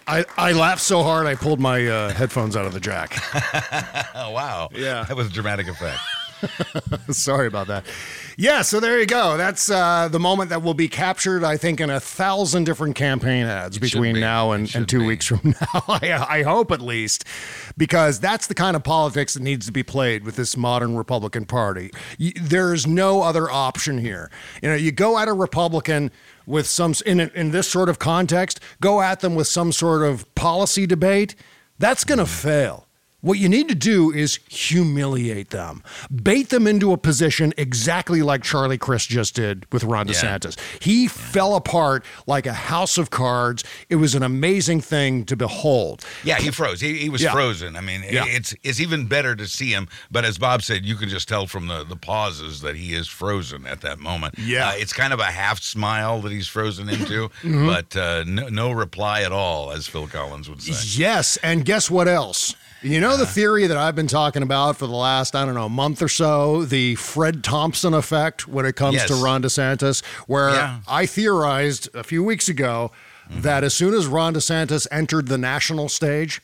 [0.07, 3.15] I, I laughed so hard I pulled my uh, headphones out of the jack.
[4.15, 5.03] Oh wow, Yeah.
[5.03, 5.99] that was a dramatic effect.
[7.15, 7.85] Sorry about that.
[8.39, 9.35] Yeah, so there you go.
[9.35, 13.45] That's uh, the moment that will be captured, I think, in a thousand different campaign
[13.45, 14.21] ads between be.
[14.21, 15.07] now and, and two be.
[15.07, 15.41] weeks from
[15.73, 15.83] now.
[15.89, 17.25] I, I hope at least,
[17.77, 21.47] because that's the kind of politics that needs to be played with this modern Republican
[21.47, 21.91] Party.
[22.17, 24.31] There's no other option here.
[24.63, 26.09] You know, you go at a Republican
[26.45, 30.33] with some in in this sort of context, go at them with some sort of
[30.35, 31.35] policy debate.
[31.77, 32.87] That's going to fail.
[33.21, 35.83] What you need to do is humiliate them,
[36.23, 40.13] bait them into a position exactly like Charlie Crist just did with Ron Yeah.
[40.13, 40.57] DeSantis.
[40.81, 43.63] He fell apart like a house of cards.
[43.89, 46.05] It was an amazing thing to behold.
[46.23, 46.79] Yeah, he froze.
[46.79, 47.33] He, he was Yeah.
[47.33, 47.75] frozen.
[47.75, 48.23] I mean, Yeah.
[48.25, 49.89] it's it's even better to see him.
[50.09, 53.07] But as Bob said, you can just tell from the, the pauses that he is
[53.09, 54.35] frozen at that moment.
[54.37, 54.69] Yeah.
[54.69, 57.67] Uh, it's kind of a half smile that he's frozen into, Mhm.
[57.67, 60.73] but uh, no, no reply at all, as Phil Collins would say.
[60.97, 62.55] Yes, and guess what else?
[62.81, 65.67] You know the theory that I've been talking about for the last, I don't know,
[65.67, 70.79] month or so, the Fred Thompson effect when it comes to Ron DeSantis, where Yeah.
[70.87, 72.91] I theorized a few weeks ago
[73.29, 76.41] that as soon as Ron DeSantis entered the national stage,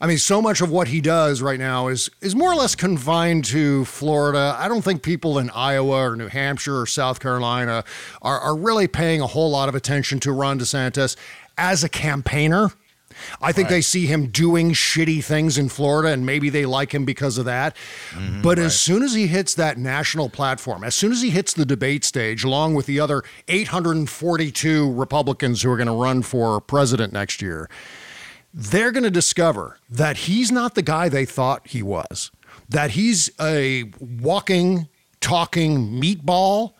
[0.00, 2.74] I mean, so much of what he does right now is is more or less
[2.74, 4.56] confined to Florida.
[4.58, 7.84] I don't think people in Iowa or New Hampshire or South Carolina
[8.22, 11.16] are, are really paying a whole lot of attention to Ron DeSantis
[11.56, 12.70] as a campaigner.
[13.40, 17.04] I think they see him doing shitty things in Florida and maybe they like him
[17.04, 17.76] because of that.
[18.10, 18.42] Mm-hmm.
[18.42, 21.66] but as soon as he hits that national platform, as soon as he hits the
[21.66, 27.12] debate stage, along with the other 842 Republicans who are going to run for president
[27.12, 27.68] next year,
[28.52, 32.30] they're going to discover that he's not the guy they thought he was,
[32.68, 34.88] that he's a walking,
[35.20, 36.74] talking meatball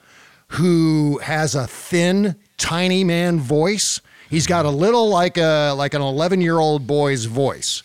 [0.53, 4.01] who has a thin, tiny man voice.
[4.31, 7.83] He's got a little like a like an 11 year old boy's voice.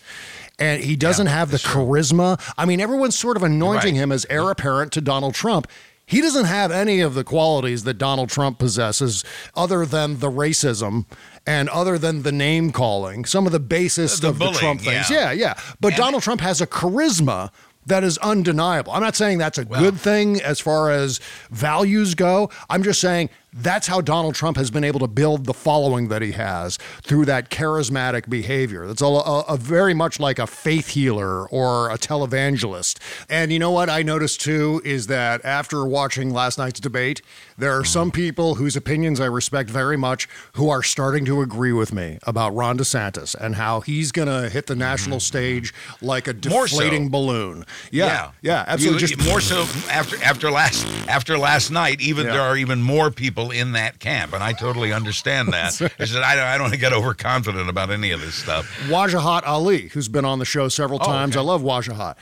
[0.59, 2.39] And he doesn't have the charisma.
[2.57, 5.67] I mean, everyone's sort of anointing him as heir apparent to Donald Trump.
[6.05, 9.23] He doesn't have any of the qualities that Donald Trump possesses,
[9.55, 11.05] other than the racism
[11.47, 15.09] and other than the name calling, some of the basest The of the Trump things.
[15.09, 15.31] yeah.
[15.31, 15.53] Yeah, yeah.
[15.81, 17.51] But Donald Trump has a charisma
[17.85, 18.93] that is undeniable.
[18.93, 22.49] I'm not saying that's a good thing as far as values go.
[22.69, 26.21] I'm just saying that's how Donald Trump has been able to build the following that
[26.21, 28.87] he has through that charismatic behavior.
[28.87, 32.99] That's a, a, a very much like a faith healer or a televangelist.
[33.29, 37.21] And you know what I noticed too is that after watching last night's debate,
[37.57, 38.15] there are some mm-hmm.
[38.15, 42.55] people whose opinions I respect very much who are starting to agree with me about
[42.55, 45.21] Ron DeSantis and how he's going to hit the national mm-hmm.
[45.21, 46.77] stage like a More so.
[46.77, 47.65] deflating balloon.
[47.91, 49.01] Yeah, yeah, absolutely.
[49.01, 49.61] You- Just more so
[49.91, 52.01] after after last after last night.
[52.01, 52.33] Even Yeah.
[52.33, 55.79] there are even more people in that camp, and I totally understand that.
[55.99, 58.65] I said I don't, I don't want to get overconfident about any of this stuff.
[58.87, 61.35] Wajahat Ali, who's been on the show several Oh, times.
[61.35, 61.43] okay.
[61.43, 62.15] I love Wajahat.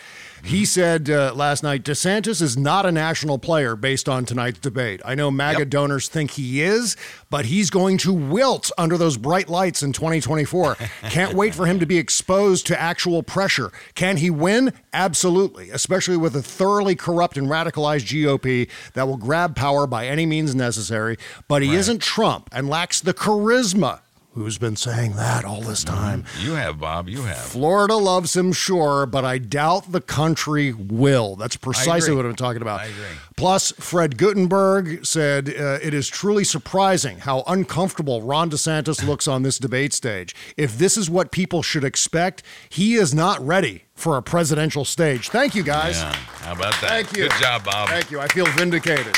[0.43, 4.99] He said uh, last night DeSantis is not a national player based on tonight's debate.
[5.05, 6.97] I know MAGA donors think he is,
[7.29, 10.77] but he's going to wilt under those bright lights in 2024.
[11.11, 13.71] Can't wait for him to be exposed to actual pressure.
[13.93, 14.73] Can he win?
[14.93, 20.25] Absolutely, especially with a thoroughly corrupt and radicalized GOP that will grab power by any
[20.25, 21.10] means necessary.
[21.47, 23.99] But he isn't Trump and lacks the charisma.
[24.33, 26.23] Who's been saying that all this time?
[26.39, 27.09] You have Bob.
[27.09, 27.35] You have.
[27.35, 31.35] Florida loves him, sure, but I doubt the country will.
[31.35, 32.79] That's precisely what I'm talking about.
[32.79, 33.03] I agree.
[33.35, 39.43] Plus, Fred Guttenberg said uh, it is truly surprising how uncomfortable Ron DeSantis looks on
[39.43, 40.33] this debate stage.
[40.55, 45.27] If this is what people should expect, he is not ready for a presidential stage.
[45.27, 45.97] Thank you, guys.
[45.97, 46.13] Yeah.
[46.13, 46.89] How about that?
[46.89, 47.23] Thank you.
[47.27, 47.89] Good job, Bob.
[47.89, 48.21] Thank you.
[48.21, 49.17] I feel vindicated.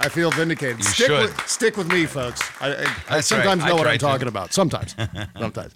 [0.00, 0.78] I feel vindicated.
[0.78, 1.20] You stick should.
[1.22, 2.40] with stick with me, folks.
[2.60, 3.68] I, I, I sometimes right.
[3.68, 3.98] know I what I'm to.
[3.98, 4.52] talking about.
[4.52, 4.94] Sometimes,
[5.38, 5.74] sometimes,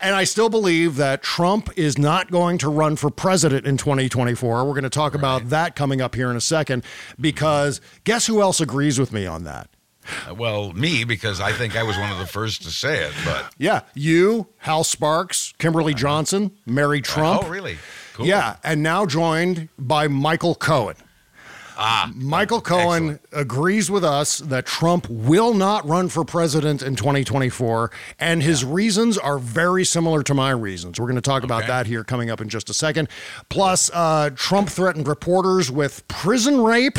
[0.00, 4.64] and I still believe that Trump is not going to run for president in 2024.
[4.64, 6.84] We're going to talk about that coming up here in a second.
[7.20, 9.68] Because guess who else agrees with me on that?
[10.28, 13.12] Uh, Well, me because I think I was one of the first to say it,
[13.24, 17.42] but Yeah, you, Hal Sparks, Kimberly Johnson, Mary Trump.
[17.44, 17.76] oh really?
[18.14, 18.26] Cool.
[18.26, 20.96] Yeah, and now joined by Michael Cohen.
[21.80, 27.92] Ah, Michael Cohen agrees with us that Trump will not run for president in 2024,
[28.18, 30.98] and his reasons are very similar to my reasons.
[30.98, 33.08] We're going to talk about that here coming up in just a second.
[33.48, 36.98] Plus, uh, Trump threatened reporters with prison rape.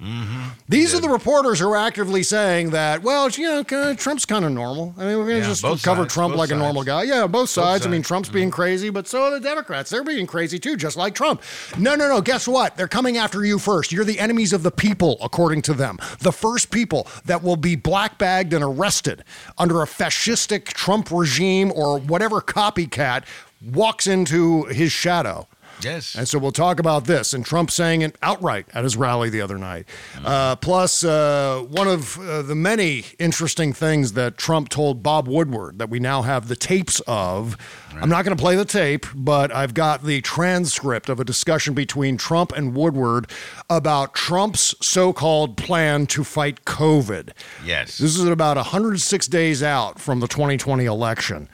[0.00, 0.48] Mm-hmm.
[0.68, 4.44] These are the reporters who are actively saying that, well, you know, kinda- Trump's kind
[4.44, 4.94] of normal.
[4.98, 7.04] I mean, we're going to Yeah, just cover sides, Trump like a normal guy.
[7.04, 7.86] Yeah, both sides.
[7.86, 8.08] I mean, sides.
[8.08, 9.88] Trump's being crazy, but so are the Democrats.
[9.88, 11.42] They're being crazy too, just like Trump.
[11.78, 12.20] No, no, no.
[12.20, 12.76] Guess what?
[12.76, 13.90] They're coming after you first.
[13.90, 15.98] You're the enemies of the people, according to them.
[16.20, 19.24] The first people that will be black bagged and arrested
[19.56, 23.24] under a fascistic Trump regime or whatever copycat
[23.72, 25.48] walks into his shadow.
[25.82, 26.14] Yes.
[26.14, 29.40] And so we'll talk about this and Trump saying it outright at his rally the
[29.40, 29.86] other night.
[30.24, 35.78] Uh, plus, uh, one of uh, the many interesting things that Trump told Bob Woodward
[35.78, 37.56] that we now have the tapes of.
[37.98, 41.72] I'm not going to play the tape, but I've got the transcript of a discussion
[41.72, 43.30] between Trump and Woodward
[43.70, 47.30] about Trump's so called plan to fight COVID.
[47.64, 47.98] Yes.
[47.98, 51.48] This is about 106 days out from the 2020 election,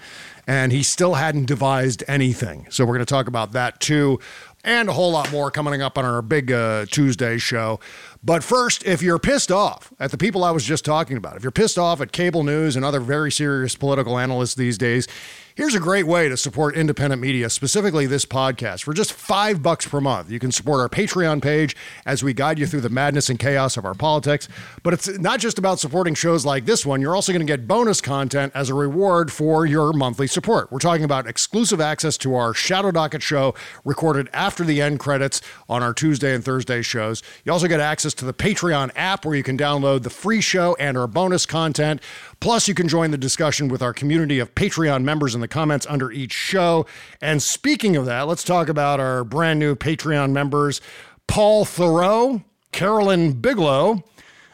[0.46, 2.66] and he still hadn't devised anything.
[2.70, 4.18] So we're going to talk about that too,
[4.64, 7.81] and a whole lot more coming up on our big uh, Tuesday show.
[8.22, 11.42] But first, if you're pissed off at the people I was just talking about, if
[11.42, 15.09] you're pissed off at cable news and other very serious political analysts these days,
[15.54, 18.84] Here's a great way to support independent media, specifically this podcast.
[18.84, 22.58] For just five bucks per month, you can support our Patreon page as we guide
[22.58, 24.48] you through the madness and chaos of our politics.
[24.82, 27.02] But it's not just about supporting shows like this one.
[27.02, 30.72] You're also going to get bonus content as a reward for your monthly support.
[30.72, 35.42] We're talking about exclusive access to our Shadow Docket show recorded after the end credits
[35.68, 37.22] on our Tuesday and Thursday shows.
[37.44, 40.76] You also get access to the Patreon app where you can download the free show
[40.80, 42.00] and our bonus content.
[42.42, 45.87] Plus, you can join the discussion with our community of Patreon members in the comments
[45.88, 46.87] under each show.
[47.20, 50.81] And speaking of that, let's talk about our brand new Patreon members
[51.28, 54.02] Paul Thoreau, Carolyn Bigelow,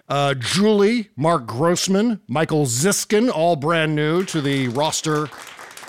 [0.06, 5.30] uh, Julie, Mark Grossman, Michael Ziskin, all brand new to the roster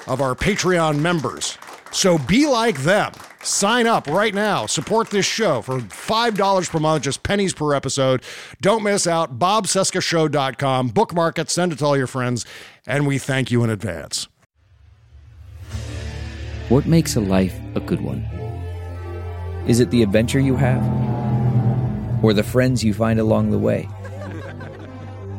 [0.08, 1.58] of our Patreon members.
[1.92, 3.12] So be like them.
[3.41, 4.65] Sign up right now.
[4.65, 8.21] Support this show for $5 per month, just pennies per episode.
[8.62, 9.39] Don't miss out.
[9.39, 10.89] BobCescashow.com.
[10.89, 12.45] Bookmark it, send it to all your friends,
[12.86, 14.28] and we thank you in advance.
[16.67, 18.21] What makes a life a good one?
[19.67, 20.84] Is it the adventure you have?
[22.23, 23.88] Or the friends you find along the way?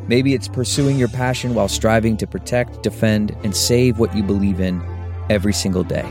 [0.08, 4.58] Maybe it's pursuing your passion while striving to protect, defend, and save what you believe
[4.58, 4.82] in
[5.28, 6.10] every single day.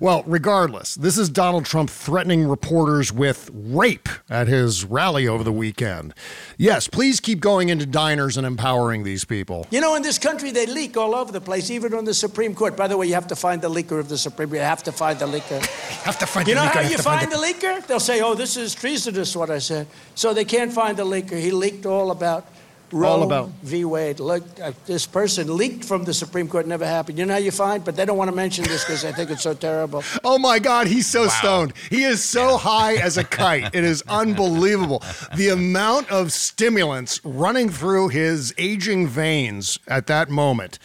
[0.00, 5.52] Well, regardless, this is Donald Trump threatening reporters with rape at his rally over the
[5.52, 6.14] weekend.
[6.56, 9.66] Yes, please keep going into diners and empowering these people.
[9.70, 12.54] You know, in this country, they leak all over the place, even on the Supreme
[12.54, 12.76] Court.
[12.76, 14.58] By the way, you have to find the leaker of the Supreme Court.
[14.58, 15.60] You have to find the leaker.
[16.04, 17.84] have to find You know how you find find the leaker?
[17.84, 19.88] They'll say, oh, this is treasonous, what I said.
[20.14, 21.40] So they can't find the leaker.
[21.40, 22.46] He leaked all about
[22.90, 23.84] Roe All about- v.
[23.84, 24.18] Wade.
[24.20, 26.66] Look, uh, this person leaked from the Supreme Court.
[26.66, 27.18] Never happened.
[27.18, 27.84] You know how you find?
[27.84, 30.02] But they don't want to mention this because they think it's so terrible.
[30.24, 31.72] Oh my God, he's so stoned.
[31.90, 33.74] He is so high as a kite.
[33.74, 35.02] It is unbelievable.
[35.36, 40.78] The amount of stimulants running through his aging veins at that moment.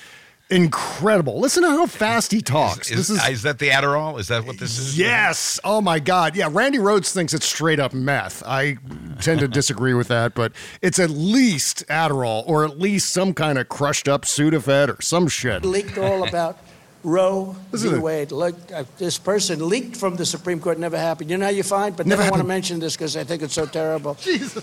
[0.53, 1.39] Incredible.
[1.39, 2.91] Listen to how fast he talks.
[2.91, 4.19] Is, is that the Adderall?
[4.19, 4.97] Is that what this is?
[4.97, 5.59] Yes.
[5.63, 6.35] Oh my God.
[6.35, 6.47] Yeah.
[6.51, 8.43] Randi Rhodes thinks it's straight up meth.
[8.45, 8.77] I
[9.21, 10.51] tend to disagree with that, but
[10.81, 15.27] it's at least Adderall or at least some kind of crushed up Sudafed or some
[15.27, 15.65] shit.
[15.65, 16.59] leaked all about
[17.03, 17.95] Roe Listen v.
[17.95, 18.31] to- Wade.
[18.31, 20.77] Look, uh, this person leaked from the Supreme Court.
[20.79, 21.29] Never happened.
[21.31, 21.95] You know how you find?
[21.97, 24.17] But Never they don't want to mention this because I think it's so terrible.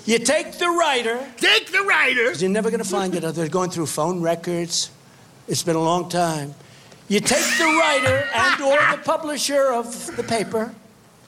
[0.06, 1.18] You take the writer.
[1.36, 2.32] Take the writer.
[2.34, 3.22] You're never going to find it.
[3.34, 4.90] They're going through phone records.
[5.50, 6.54] It's been a long time.
[7.08, 10.72] You take the writer and or the publisher of the paper,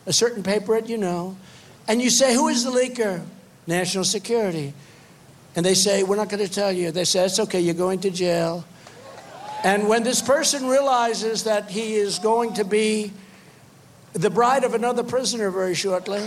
[0.07, 1.37] a certain paper that you know,
[1.89, 3.25] and you say, who is the leaker?
[3.67, 4.75] National Security.
[5.57, 6.93] And they say, we're not going to tell you.
[6.93, 8.65] They say, it's okay, you're going to jail.
[9.65, 13.13] And when this person realizes that he is going to be
[14.13, 16.23] the bride of another prisoner very shortly,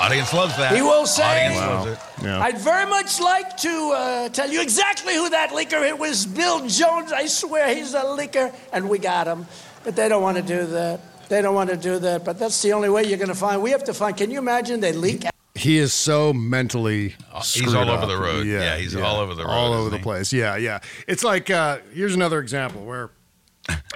[0.00, 0.74] Audience loves that.
[0.74, 2.26] he will say, Audience loves it.
[2.28, 5.86] I'd very much like to uh, tell you exactly who that leaker.
[5.86, 7.12] It was Bill Jones.
[7.12, 9.46] I swear he's a leaker, and we got him.
[9.84, 11.00] But they don't want to do that.
[11.28, 12.24] They don't want to do that.
[12.24, 13.62] But that's the only way you're going to find.
[13.62, 14.16] We have to find.
[14.16, 15.24] Can you imagine they leak?
[15.54, 18.08] He is so mentally Uh, he's screwed all over up.
[18.08, 18.46] the road.
[18.46, 20.02] Yeah, yeah he's all over the road, All over the he?
[20.02, 20.32] place.
[20.32, 20.80] Yeah, yeah.
[21.06, 23.10] It's like uh, here's another example where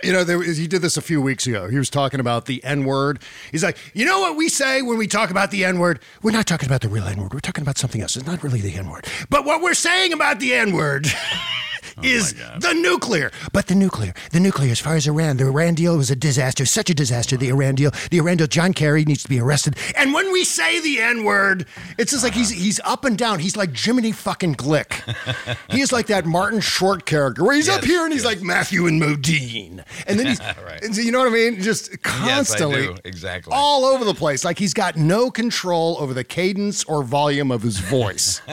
[0.07, 1.67] you know, there he did this a few weeks ago.
[1.67, 3.19] He was talking about the N word.
[3.51, 5.99] He's like, you know what we say when we talk about the N word?
[6.23, 7.35] We're not talking about the real N word.
[7.35, 8.17] We're talking about something else.
[8.17, 9.09] It's not really the N word.
[9.29, 11.09] But what we're saying about the N word
[12.03, 13.31] is the nuclear.
[13.53, 16.67] But the nuclear, the nuclear, as far as Iran, the Iran deal was a disaster,
[16.67, 17.37] such a disaster.
[17.37, 19.77] The Iran deal, the Iran deal, John Kerry needs to be arrested.
[19.97, 21.67] And when we say the N word,
[21.99, 23.39] it's just like he's he's up and down.
[23.39, 25.03] He's like Jiminy fucking Glick.
[25.71, 28.87] he is like that Martin Short character where he's up here and he's like Matthew
[28.87, 29.85] and Modine.
[30.07, 30.83] And then he's, Right.
[30.83, 31.63] and so you know what I mean?
[31.63, 32.85] Just constantly.
[32.87, 33.53] Yes, Exactly.
[33.55, 34.45] All over the place.
[34.45, 38.41] Like he's got no control over the cadence or volume of his voice.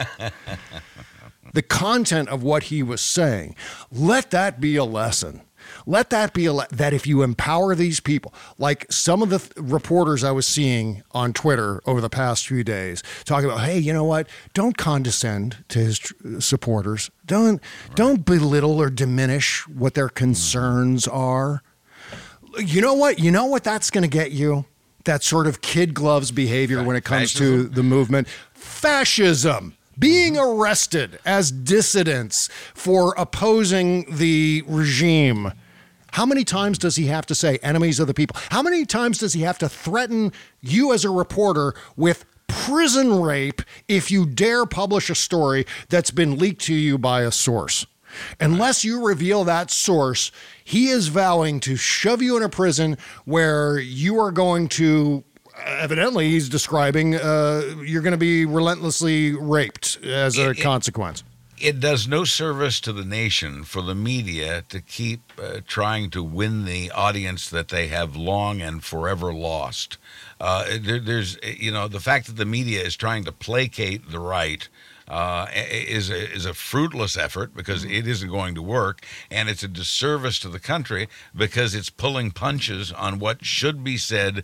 [1.54, 3.56] the content of what he was saying.
[3.90, 5.40] Let that be a lesson.
[5.86, 9.38] Let that be a le- that if you empower these people, like some of the
[9.38, 13.78] th- reporters I was seeing on Twitter over the past few days, talking about, hey,
[13.78, 14.28] you know what?
[14.52, 17.10] Don't condescend to his tr- supporters.
[17.24, 17.62] Don't
[17.94, 20.16] don't belittle or diminish what their mm-hmm.
[20.16, 21.62] concerns are.
[22.58, 23.18] You know what?
[23.18, 24.66] You know what that's going to get you?
[25.04, 28.28] That sort of kid gloves behavior when it comes to the movement.
[28.54, 29.76] Fascism.
[29.98, 35.52] Being arrested as dissidents for opposing the regime.
[36.12, 38.36] How many times does he have to say enemies of the people?
[38.50, 43.62] How many times does he have to threaten you as a reporter with prison rape
[43.88, 47.84] if you dare publish a story that's been leaked to you by a source?
[48.40, 50.30] Unless you reveal that source,
[50.62, 55.24] he is vowing to shove you in a prison where you are going to,
[55.58, 61.22] evidently, he's describing, uh, you're going to be relentlessly raped as a It- it- consequence.
[61.58, 66.22] it does no service to the nation for the media to keep uh, trying to
[66.22, 69.96] win the audience that they have long and forever lost.
[70.40, 74.18] Uh, there, there's, you know, the fact that the media is trying to placate the
[74.20, 74.68] right.
[75.06, 79.62] Uh, is a, is a fruitless effort because it isn't going to work, and it's
[79.62, 84.42] a disservice to the country because it's pulling punches on what should be said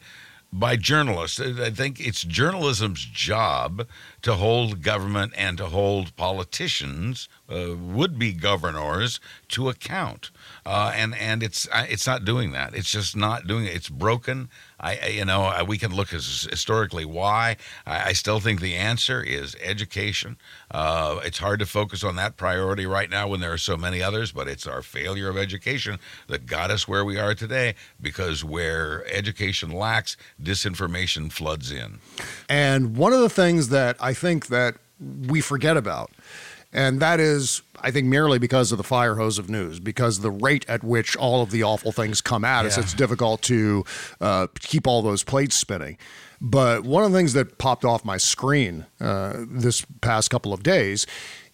[0.53, 1.41] by journalists.
[1.41, 3.87] I think it's journalism's job
[4.23, 10.31] to hold government and to hold politicians, uh, would-be governors, to account.
[10.67, 12.75] Uh, and and it's it's not doing that.
[12.75, 13.75] It's just not doing it.
[13.75, 14.49] It's broken.
[14.79, 17.57] I you know we can look as historically why.
[17.87, 20.37] I, I still think the answer is education.
[20.71, 24.03] Uh, it's hard to focus on that priority right now when there are so many
[24.03, 25.99] others, but it's our failure of education
[26.29, 27.75] that got us where we are today.
[28.01, 31.99] Because where education lacks, disinformation floods in.
[32.49, 34.77] And one of the things that I think that
[35.29, 36.11] we forget about,
[36.73, 40.31] And that is, I think, merely because of the fire hose of news, because the
[40.31, 43.85] rate at which all of the awful things come at us, it's difficult to
[44.21, 45.99] uh, keep all those plates spinning.
[46.41, 50.63] But one of the things that popped off my screen uh, this past couple of
[50.63, 51.07] days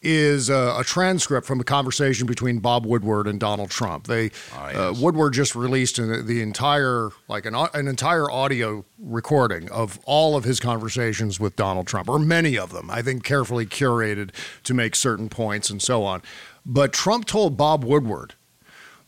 [0.06, 4.06] is uh, a transcript from a conversation between Bob Woodward and Donald Trump.
[4.06, 9.98] They uh, Woodward just released an, the entire like an, an entire audio recording of
[10.04, 12.88] all of his conversations with Donald Trump, or many of them.
[12.88, 14.30] I think carefully curated
[14.62, 16.22] to make certain points and so on.
[16.64, 18.34] But Trump told Bob Woodward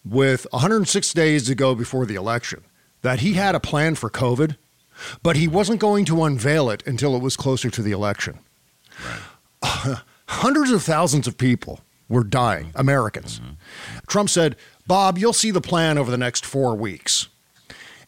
[0.04, 2.64] with 106 days to go before the election
[3.02, 4.56] that he had a plan for COVID,
[5.22, 8.40] but he wasn't going to unveil it until it was closer to the election.
[10.28, 12.80] Hundreds of thousands of people were dying, mm-hmm.
[12.80, 13.40] Americans.
[13.40, 13.52] Mm-hmm.
[14.06, 14.56] Trump said,
[14.86, 17.28] Bob, you'll see the plan over the next four weeks.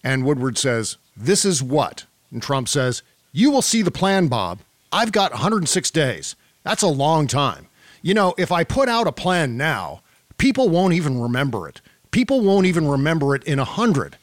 [0.03, 2.07] And Woodward says, This is what?
[2.31, 3.03] And Trump says,
[3.33, 4.61] You will see the plan, Bob.
[4.93, 6.37] I've got 106 days.
[6.63, 7.67] That's a long time.
[8.03, 10.01] You know, if I put out a plan now,
[10.39, 11.81] people won't even remember it.
[12.11, 14.17] People won't even remember it in a 100.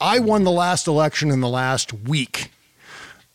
[0.00, 2.50] I won the last election in the last week.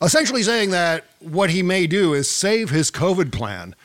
[0.02, 3.76] Essentially saying that what he may do is save his COVID plan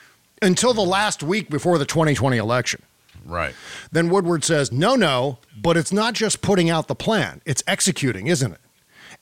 [0.43, 2.83] until the last week before the 2020 election.
[3.25, 3.55] Right.
[3.93, 8.27] Then Woodward says, no, no, but it's not just putting out the plan, it's executing,
[8.29, 8.61] isn't it?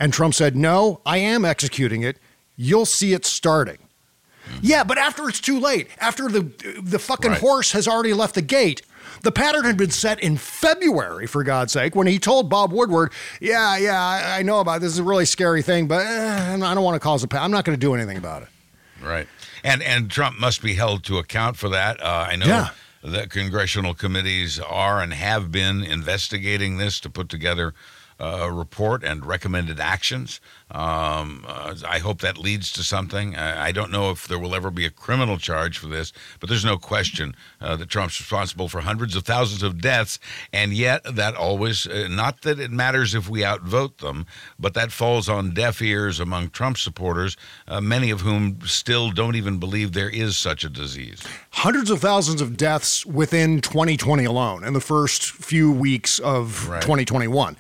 [0.01, 2.19] And Trump said, no, I am executing it.
[2.57, 3.79] You'll see it starting.
[4.63, 6.41] Yeah, but after it's too late, after the
[6.83, 7.41] the fucking Right.
[7.41, 8.81] horse has already left the gate.
[9.23, 13.13] The pattern had been set in February, for God's sake, when he told Bob Woodward,
[13.43, 14.89] "Yeah, yeah, I, I know about this.
[14.89, 17.29] This is a really scary thing, but eh, I don't want to cause a.
[17.29, 18.49] Pa- I'm not going to do anything about it."
[19.05, 19.27] Right.
[19.65, 22.01] And and Trump must be held to account for that.
[22.03, 22.69] Uh, I know Yeah.
[23.03, 27.75] that congressional committees are and have been investigating this to put together
[28.21, 30.41] uh, a report and recommended actions.
[30.71, 33.35] Um, uh, I hope that leads to something.
[33.37, 36.49] I, I don't know if there will ever be a criminal charge for this, but
[36.51, 40.19] there's no question uh, that Trump's responsible for hundreds of thousands of deaths,
[40.53, 44.27] and yet that always, uh, not that it matters if we outvote them,
[44.59, 49.37] but that falls on deaf ears among Trump supporters, uh, many of whom still don't
[49.37, 51.23] even believe there is such a disease.
[51.51, 56.83] hundreds of thousands of deaths within 2020 alone in the first few weeks of Right.
[56.83, 57.57] 2021.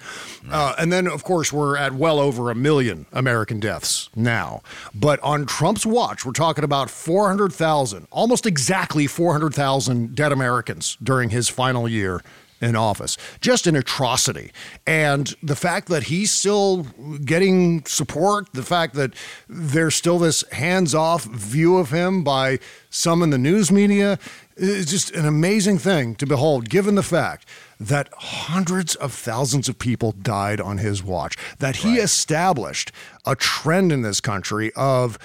[0.50, 4.62] Uh, and then, of course, we're at well over a million American deaths now.
[4.94, 11.48] But on Trump's watch, we're talking about 400,000, almost exactly 400,000 dead Americans during his
[11.48, 12.22] final year
[12.60, 13.16] in office.
[13.40, 14.50] Just an atrocity.
[14.86, 16.84] And the fact that he's still
[17.24, 19.12] getting support, the fact that
[19.48, 22.58] there's still this hands off view of him by
[22.90, 24.18] some in the news media
[24.58, 27.48] is just an amazing thing to behold, given the fact
[27.80, 32.92] that hundreds of thousands of people died on his watch, that he established
[33.24, 35.18] a trend in this country of,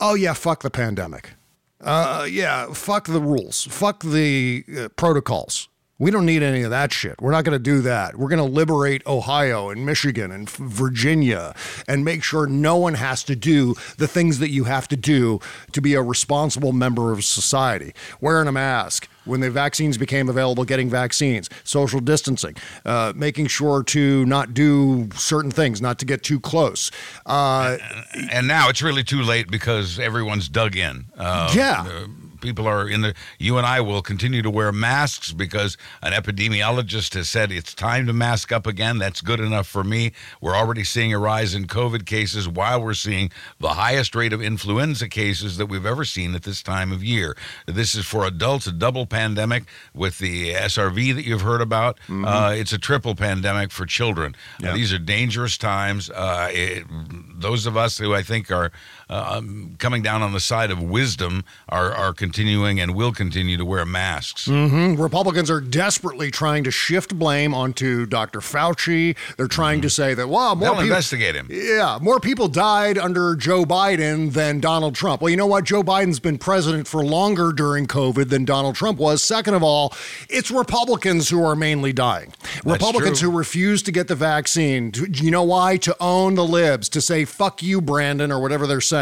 [0.00, 1.34] oh, yeah, fuck the pandemic.
[1.80, 5.68] Uh, yeah, fuck the rules, fuck the uh, protocols.
[6.02, 7.14] We don't need any of that shit.
[7.22, 8.16] We're not going to do that.
[8.16, 11.54] We're going to liberate Ohio and Michigan and F- Virginia
[11.86, 15.38] and make sure no one has to do the things that you have to do
[15.70, 17.94] to be a responsible member of society.
[18.20, 23.84] Wearing a mask when the vaccines became available, getting vaccines, social distancing, uh, making sure
[23.84, 26.90] to not do certain things, not to get too close.
[27.26, 27.78] Uh,
[28.32, 31.04] and now it's really too late because everyone's dug in.
[31.16, 32.06] Uh, Yeah.
[32.42, 33.14] Uh, people are in the.
[33.38, 38.06] You and I will continue to wear masks because an epidemiologist has said it's time
[38.06, 38.98] to mask up again.
[38.98, 40.12] That's good enough for me.
[40.40, 43.30] We're already seeing a rise in COVID cases while we're seeing
[43.60, 47.36] the highest rate of influenza cases that we've ever seen at this time of year.
[47.66, 49.64] This is for adults a double pandemic
[49.94, 51.98] with the SRV that you've heard about.
[52.10, 54.34] Uh, it's a triple pandemic for children.
[54.62, 56.10] Uh, these are dangerous times.
[56.10, 56.84] Uh, it,
[57.34, 58.72] those of us who I think are
[59.12, 63.56] uh, um, coming down on the side of wisdom are, are continuing and will continue
[63.58, 64.46] to wear masks.
[64.46, 68.40] hmm Republicans are desperately trying to shift blame onto Dr.
[68.40, 69.14] Fauci.
[69.36, 70.84] They're trying to say that, well, more They'll people.
[70.86, 71.48] investigate him.
[71.50, 75.20] Yeah, more people died under Joe Biden than Donald Trump.
[75.20, 75.64] Well, you know what?
[75.64, 79.22] Joe Biden's been president for longer during COVID than Donald Trump was.
[79.22, 79.92] Second of all,
[80.30, 82.32] it's Republicans who are mainly dying.
[82.64, 83.30] Republicans true.
[83.30, 84.90] who refuse to get the vaccine.
[84.92, 85.76] To- You know why?
[85.78, 89.01] To own the libs, to say, fuck you, Brandon, or whatever they're saying.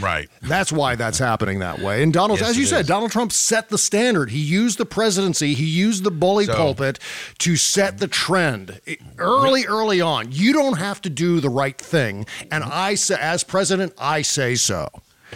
[0.00, 0.28] Right.
[0.42, 2.02] That's why that's happening that way.
[2.02, 2.86] And Donald, Yes, as you said, is.
[2.86, 4.30] Donald Trump set the standard.
[4.30, 6.98] He used the presidency, he used the bully So- pulpit
[7.38, 8.80] to set the trend
[9.18, 10.32] early, early on.
[10.32, 12.26] You don't have to do the right thing.
[12.50, 14.88] And I say, as president, I say so.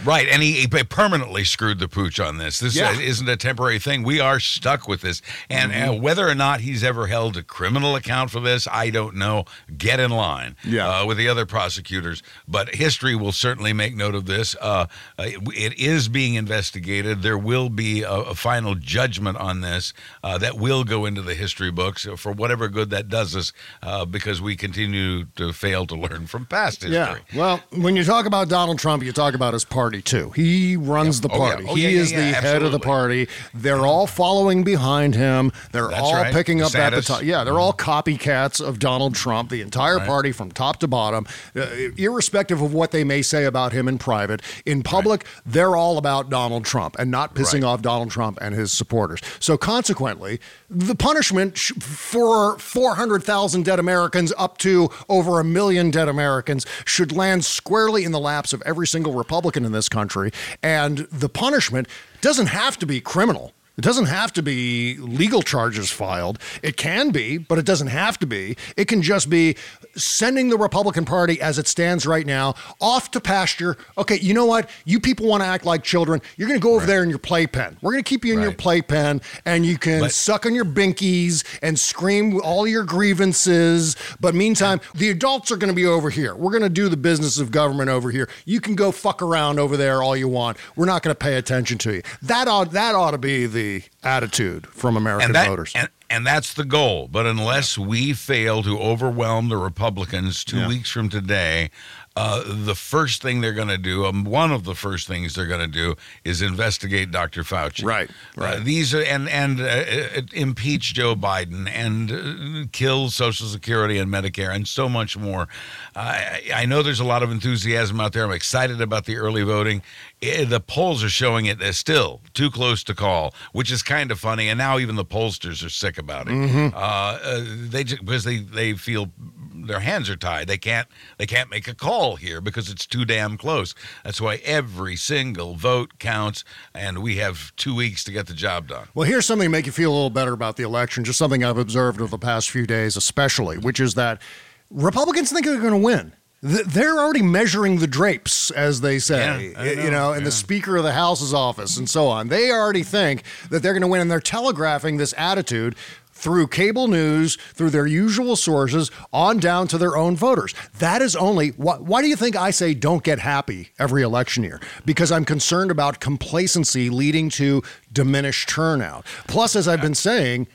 [0.05, 2.59] Right, and he, he permanently screwed the pooch on this.
[2.59, 2.89] This Yeah.
[2.91, 4.03] uh, isn't a temporary thing.
[4.03, 5.89] We are stuck with this, and Mm-hmm.
[5.89, 9.45] uh, whether or not he's ever held a criminal account for this, I don't know.
[9.75, 10.87] Get in line, Yeah.
[11.01, 12.21] uh, with the other prosecutors.
[12.47, 14.55] But history will certainly make note of this.
[14.61, 14.85] Uh,
[15.17, 17.21] uh, it, it is being investigated.
[17.23, 19.93] There will be a, a final judgment on this
[20.23, 24.05] uh, that will go into the history books for whatever good that does us, uh,
[24.05, 26.93] because we continue to fail to learn from past history.
[26.93, 27.17] Yeah.
[27.35, 30.31] Well, when you talk about Donald Trump, you talk about his party too.
[30.35, 31.51] He runs the Oh, yeah.
[31.51, 31.65] party.
[31.69, 32.79] Oh, he yeah, yeah, is yeah, the head of the absolutely.
[32.85, 33.27] party.
[33.53, 35.51] They're all following behind him.
[35.71, 36.33] They're That's all right.
[36.33, 37.07] picking up that DeSantis.
[37.09, 37.25] baton.
[37.27, 39.49] Yeah, they're all copycats of Donald Trump.
[39.49, 40.07] The entire Right.
[40.07, 41.25] party, from top to bottom,
[41.55, 41.65] uh,
[41.97, 44.41] irrespective of what they may say about him in private.
[44.65, 47.69] In public, they're all about Donald Trump and not pissing Right.
[47.69, 49.21] off Donald Trump and his supporters.
[49.39, 56.07] So consequently, the punishment sh- for 400,000 dead Americans up to over a million dead
[56.07, 60.31] Americans should land squarely in the laps of every single Republican in this country.
[60.61, 61.87] And the punishment
[62.21, 63.53] doesn't have to be criminal.
[63.77, 66.39] It doesn't have to be legal charges filed.
[66.63, 68.57] It can be, but it doesn't have to be.
[68.75, 69.55] It can just be
[69.95, 73.77] sending the Republican Party as it stands right now off to pasture.
[73.97, 74.67] Okay, you know what?
[74.85, 76.21] You people want to act like children.
[76.37, 77.77] You're going to go over there in your playpen.
[77.81, 78.57] We're going to keep you in your Right.
[78.57, 83.95] playpen and you can But- suck on your binkies and scream all your grievances.
[84.19, 86.33] But meantime, the adults are going to be over here.
[86.35, 88.27] We're going to do the business of government over here.
[88.45, 90.57] You can go fuck around over there all you want.
[90.75, 92.01] We're not going to pay attention to you.
[92.23, 93.66] That ought that ought to be the
[94.03, 95.73] attitude from American and that, voters.
[95.75, 97.07] And, and that's the goal.
[97.11, 100.67] But unless we fail to overwhelm the Republicans two Yeah.
[100.67, 101.69] weeks from today,
[102.15, 105.45] uh, the first thing they're going to do, um, one of the first things they're
[105.45, 107.43] going to do, is investigate Dr.
[107.43, 107.83] Fauci.
[107.85, 108.55] Right, right.
[108.55, 113.99] Uh, these are and and uh, uh, impeach Joe Biden and uh, kill Social Security
[113.99, 115.47] and Medicare and so much more.
[115.95, 118.25] I I know there's a lot of enthusiasm out there.
[118.25, 119.83] I'm excited about the early voting.
[120.23, 124.19] Eh, the polls are showing it still too close to call, which is kind of
[124.19, 124.49] funny.
[124.49, 126.31] And now even the pollsters are sick about it.
[126.31, 126.75] Mm-hmm.
[126.75, 129.11] Uh, uh, they just, because they they feel
[129.53, 130.47] their hands are tied.
[130.47, 130.87] They can't
[131.17, 133.75] they can't make a call here because it's too damn close.
[134.03, 136.43] That's why every single vote counts,
[136.73, 138.87] and we have two weeks to get the job done.
[138.93, 141.43] Well, here's something to make you feel a little better about the election, just something
[141.43, 144.21] I've observed over the past few days, especially, which is that
[144.69, 146.13] Republicans think they're going to win.
[146.41, 150.31] Th- They're already measuring the drapes, as they say, Yeah, I you know, in the
[150.31, 152.27] Speaker of the House's office and so on.
[152.29, 155.75] They already think that they're going to win, and they're telegraphing this attitude
[156.11, 160.53] through cable news, through their usual sources, on down to their own voters.
[160.79, 164.43] That is only why, why do you think I say don't get happy every election
[164.43, 164.59] year?
[164.83, 167.61] Because I'm concerned about complacency leading to
[167.93, 169.05] diminished turnout.
[169.27, 170.47] Plus, as I've been saying,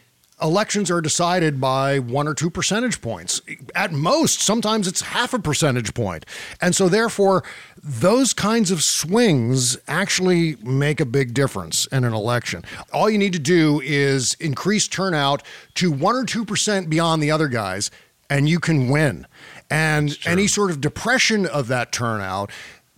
[0.42, 3.40] elections are decided by one or two percentage points.
[3.74, 6.26] At most, sometimes it's half a percentage point.
[6.60, 7.44] And so, therefore,
[7.82, 12.64] those kinds of swings actually make a big difference in an election.
[12.92, 15.42] All you need to do is increase turnout
[15.74, 17.90] to one or two percent beyond the other guys,
[18.28, 19.26] and you can win.
[19.70, 22.50] And any sort of depression of that turnout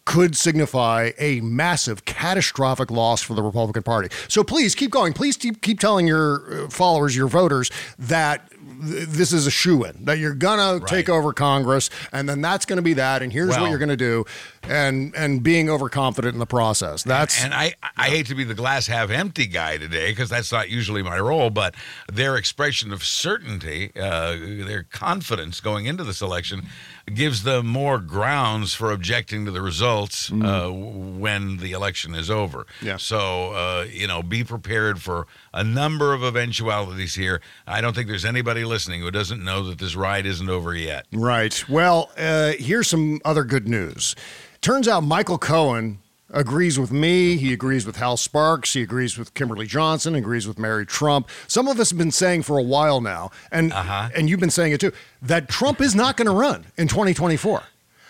[0.05, 4.09] could signify a massive, catastrophic loss for the Republican Party.
[4.29, 5.13] So please keep going.
[5.13, 9.85] Please keep, keep telling your uh, followers, your voters, that th- this is a shoe
[9.85, 13.23] in, that you're going to take over Congress, and then that's going to be that,
[13.23, 14.25] and here's what you're going to do,
[14.63, 17.03] and and being overconfident in the process.
[17.03, 20.53] That's and I, I hate to be the glass half empty guy today because that's
[20.53, 21.75] not usually my role, but
[22.13, 24.37] their expression of certainty, uh,
[24.67, 26.67] their confidence going into this election,
[27.13, 32.67] gives them more grounds for objecting to the results uh, when the election is over.
[32.81, 32.97] Yeah.
[32.97, 37.41] So uh, you know, be prepared for a number of eventualities here.
[37.67, 41.07] I don't think there's anybody listening who doesn't know that this ride isn't over yet.
[41.13, 41.65] Right.
[41.69, 44.15] Well, uh, here's some other good news.
[44.61, 45.99] Turns out Michael Cohen
[46.35, 47.37] agrees with me.
[47.37, 48.75] He agrees with Hal Sparks.
[48.75, 50.15] He agrees with Kimberly Johnson.
[50.15, 51.29] Agrees with Mary Trump.
[51.47, 54.11] Some of us have been saying for a while now, and uh-huh.
[54.15, 57.63] and you've been saying it too, that Trump is not going to run in 2024.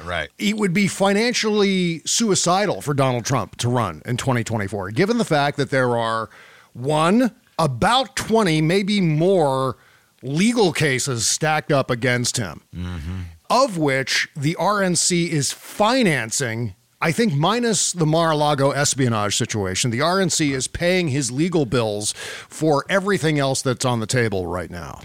[0.03, 0.29] Right.
[0.39, 5.57] It would be financially suicidal for Donald Trump to run in 2024, given the fact
[5.57, 6.31] that there are
[6.73, 9.77] one, about 20, maybe more
[10.23, 13.21] legal cases stacked up against him, mm-hmm.
[13.49, 16.75] of which the RNC is financing.
[17.05, 22.13] I think minus the Mar-a-Lago espionage situation, the RNC is paying his legal bills
[22.49, 25.03] for everything else that's on the table right now.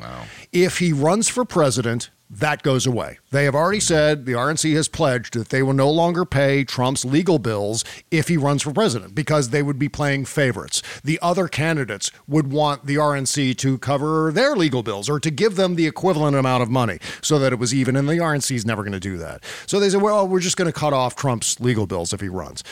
[0.54, 3.18] If he runs for president that goes away.
[3.32, 7.04] They have already said, the RNC has pledged that they will no longer pay Trump's
[7.04, 10.84] legal bills if he runs for president because they would be playing favorites.
[11.04, 15.56] The other candidates would want the RNC to cover their legal bills or to give
[15.56, 17.96] them the equivalent amount of money so that it was even.
[17.96, 19.44] And the RNC is never going to do that.
[19.66, 22.30] So they said, well, we're just going to cut off Trump's legal bills if he
[22.30, 22.64] runs.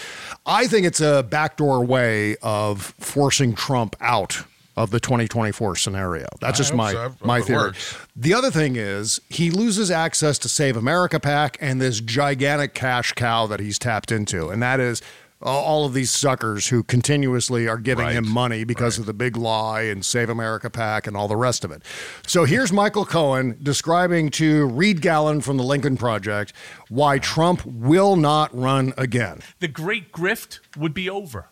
[0.45, 4.43] I think it's a backdoor way of forcing Trump out
[4.77, 6.27] of the 2024 scenario.
[6.39, 7.15] That's I just my so.
[7.23, 7.57] My theory.
[7.57, 7.97] works.
[8.15, 13.11] The other thing is he loses access to Save America PAC and this gigantic cash
[13.13, 15.01] cow that he's tapped into, and that is
[15.41, 19.35] uh, all of these suckers who continuously are giving him money because of the big
[19.37, 21.83] lie and Save America PAC and all the rest of it.
[22.25, 26.53] So here's Michael Cohen describing to Reed Galen from the Lincoln Project
[26.89, 29.41] why Trump will not run again.
[29.59, 31.49] the great grift would be over.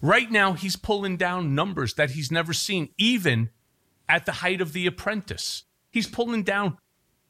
[0.00, 3.50] Right now, he's pulling down numbers that he's never seen, even
[4.08, 5.64] at the height of The Apprentice.
[5.90, 6.78] He's pulling down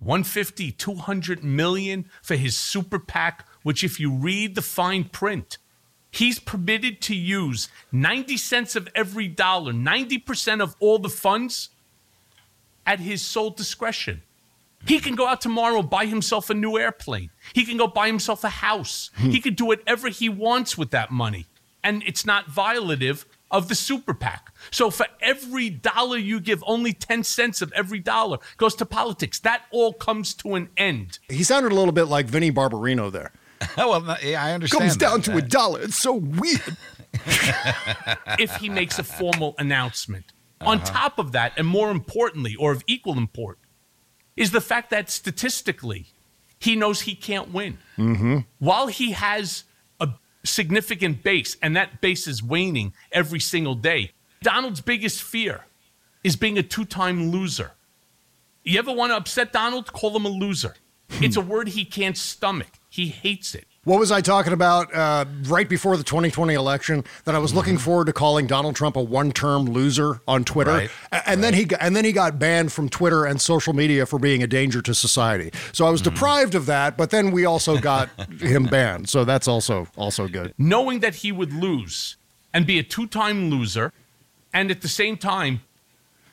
[0.00, 5.58] 150, 200 million for his super PAC, which, if you read the fine print,
[6.10, 11.70] he's permitted to use 90 cents of every dollar, 90% of all the funds
[12.86, 14.22] at his sole discretion.
[14.86, 17.30] He can go out tomorrow buy himself a new airplane.
[17.52, 19.10] He can go buy himself a house.
[19.16, 19.36] he hmm.
[19.36, 21.46] can do whatever he wants with that money.
[21.83, 24.53] And it's not violative of the super PAC.
[24.70, 29.41] So for every dollar you give, only 10 cents of every dollar goes to politics.
[29.41, 31.18] That all comes to an end.
[31.29, 33.33] He sounded a little bit like Vinnie Barbarino there.
[33.76, 34.83] well, yeah, I understand.
[34.83, 35.33] Comes down that.
[35.33, 35.81] to a dollar.
[35.81, 36.76] It's so weird.
[38.39, 40.26] if he makes a formal announcement.
[40.61, 43.59] On top of that, and more importantly, or of equal import,
[44.37, 46.07] is the fact that statistically,
[46.59, 47.79] he knows he can't win.
[47.97, 48.39] Mm-hmm.
[48.59, 49.62] While he has a
[50.49, 55.64] significant base, and that base is waning every single day, Donald's biggest fear
[56.24, 57.72] is being a two time loser.
[58.64, 59.92] You ever want to upset Donald?
[59.92, 60.74] Call him a loser.
[61.11, 61.24] Hmm.
[61.24, 62.68] It's a word he can't stomach.
[62.90, 63.66] He hates it.
[63.89, 67.05] What was I talking about uh, right before the 2020 election?
[67.24, 67.84] That I was looking Mm-hmm.
[67.84, 70.91] forward to calling Donald Trump a one-term loser on Twitter, Right,
[71.24, 74.18] and then he got, and then he got banned from Twitter and social media for
[74.18, 75.51] being a danger to society.
[75.72, 76.12] So I was Mm-hmm.
[76.14, 78.11] deprived of that, but then we also got
[78.41, 79.09] him banned.
[79.09, 80.53] So that's also also good.
[80.59, 82.16] knowing that he would lose
[82.53, 83.95] and be a two time loser,
[84.53, 85.62] and at the same time,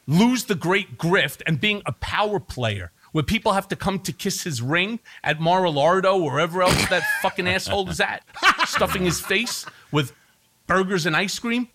[0.08, 4.12] lose the great grift and being a power player where people have to come to
[4.12, 8.22] kiss his ring at Mar-a-Lardo wherever else that fucking asshole is at,
[8.66, 10.12] stuffing his face with
[10.68, 11.70] burgers and ice cream.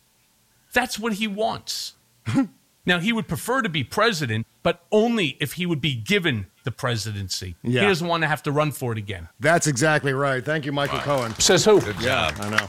[0.74, 1.94] That's what he wants.
[2.84, 6.70] now, he would prefer to be president, but only if he would be given the
[6.70, 7.54] presidency.
[7.62, 7.80] Yeah.
[7.80, 9.30] He doesn't want to have to run for it again.
[9.40, 10.44] That's exactly right.
[10.44, 11.32] Thank you, Michael Cohen.
[11.36, 11.80] Says who?
[11.80, 12.34] Good Yeah, job.
[12.42, 12.68] I know.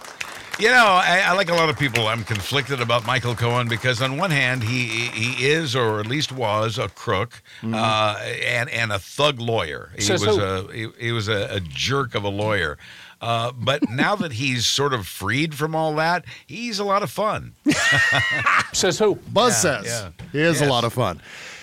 [0.61, 2.07] You know, I, I like a lot of people.
[2.07, 6.31] I'm conflicted about Michael Cohen because on one hand, he he is, or at least
[6.31, 9.91] was, a crook uh, and and a thug lawyer.
[9.95, 10.43] He Says was who?
[10.43, 12.77] a he, he was a, a jerk of a lawyer.
[13.21, 17.09] Uh, but now that he's sort of freed from all that, he's a lot of
[17.09, 17.53] fun.
[18.73, 19.15] Says who?
[19.33, 19.85] Buzz Yeah, says
[20.19, 20.25] yeah.
[20.31, 21.21] he is a lot of fun.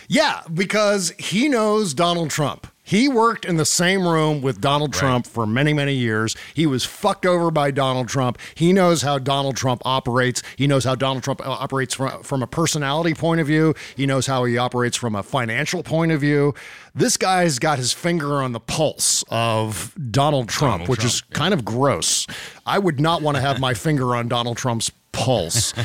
[0.09, 2.67] Yeah, because he knows Donald Trump.
[2.89, 6.35] He worked in the same room with Donald Trump for many, many years.
[6.55, 8.39] He was fucked over by Donald Trump.
[8.55, 10.43] He knows how Donald Trump operates.
[10.57, 13.75] He knows how Donald Trump uh, operates from, from a personality point of view.
[13.95, 16.55] He knows how he operates from a financial point of view.
[16.95, 21.53] This guy's got his finger on the pulse of Donald Trump, Donald which is kind
[21.53, 22.27] of gross.
[22.65, 24.91] I would not want to have my finger on Donald Trump's
[25.25, 25.73] pulse.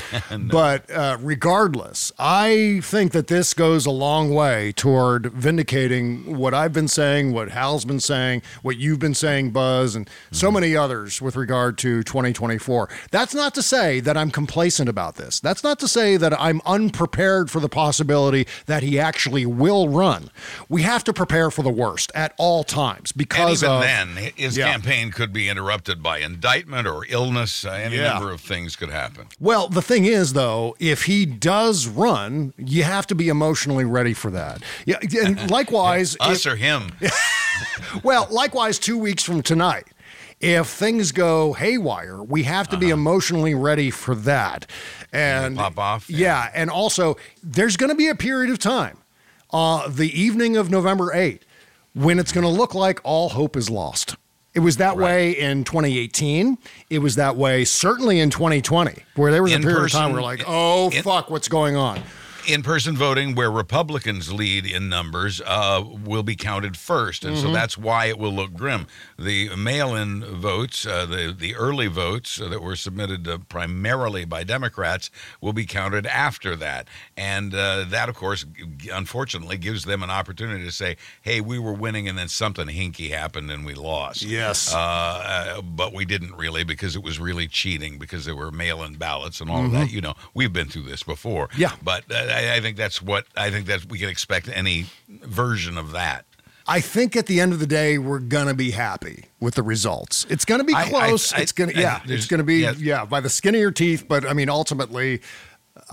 [0.53, 6.73] But uh, regardless, I think that this goes a long way toward vindicating what I've
[6.73, 11.21] been saying, what Hal's been saying, what you've been saying, Buzz, and so many others
[11.21, 12.89] with regard to 2024.
[13.11, 15.39] That's not to say that I'm complacent about this.
[15.39, 20.29] That's not to say that I'm unprepared for the possibility that he actually will run.
[20.69, 24.31] We have to prepare for the worst at all times And because even of then,
[24.36, 24.71] his Yeah.
[24.71, 27.65] campaign could be interrupted by indictment or illness.
[27.65, 28.13] Uh, any Yeah.
[28.13, 29.22] number of things could happen.
[29.39, 34.13] Well, the thing is, though, if he does run, you have to be emotionally ready
[34.13, 34.61] for that.
[34.86, 36.91] Yeah, and likewise, Us if- or him.
[38.03, 39.86] well, likewise, two weeks from tonight,
[40.39, 44.69] if things go haywire, we have to be emotionally ready for that.
[45.13, 46.49] And pop off, Yeah.
[46.53, 48.97] and also there's going to be a period of time,
[49.51, 51.41] uh, the evening of November 8th,
[51.93, 54.15] when it's going to look like all hope is lost.
[54.54, 56.58] It was that way in 2018.
[56.89, 60.12] It was that way certainly in 2020, where there was a In period of time
[60.12, 62.01] where we're like, oh in- fuck, what's going on?
[62.45, 67.54] in-person voting, where Republicans lead in numbers, uh, will be counted first, and so Mhm.
[67.54, 68.86] that's why it will look grim.
[69.18, 75.09] The mail-in votes, uh, the the early votes that were submitted uh, primarily by Democrats,
[75.41, 78.45] will be counted after that, and uh, that, of course,
[78.91, 83.09] unfortunately, gives them an opportunity to say, "Hey, we were winning, and then something hinky
[83.11, 84.74] happened, and we lost." Yes.
[84.74, 88.95] uh, uh, but we didn't really because it was really cheating because there were mail-in
[88.95, 89.74] ballots and all of Mhm.
[89.74, 89.91] that.
[89.91, 91.49] You know, we've been through this before.
[91.57, 91.72] Yeah.
[91.84, 95.78] but uh, I, I think that's what I think that we can expect any version
[95.78, 96.26] of that.
[96.66, 100.26] I think at the end of the day, we're gonna be happy with the results.
[100.30, 101.34] It's gonna be I- I- close.
[101.34, 102.78] I- it's gonna, yeah, it's gonna be, yes.
[102.78, 104.05] yeah, by the skin of your teeth.
[104.07, 105.22] But I mean, ultimately,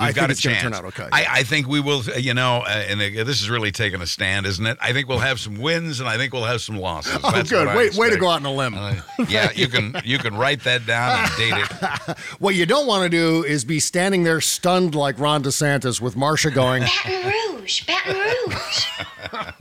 [0.00, 0.62] I We've think got it's a gonna chance.
[0.64, 1.08] turn out okay.
[1.12, 2.00] I, I think we will.
[2.08, 4.78] uh, You know, uh, and uh, this is really taking a stand, isn't it?
[4.80, 7.18] I think we'll have some wins, and I think we'll have some losses.
[7.22, 7.66] Oh, That's good.
[7.66, 8.74] what I Way- way to go out on a limb.
[8.76, 8.94] Uh,
[9.28, 12.18] yeah, you can you can write that down and date it.
[12.38, 16.16] what you don't want to do is be standing there stunned like Ron DeSantis with
[16.16, 18.86] Marcia going, Baton Rouge, Baton Rouge.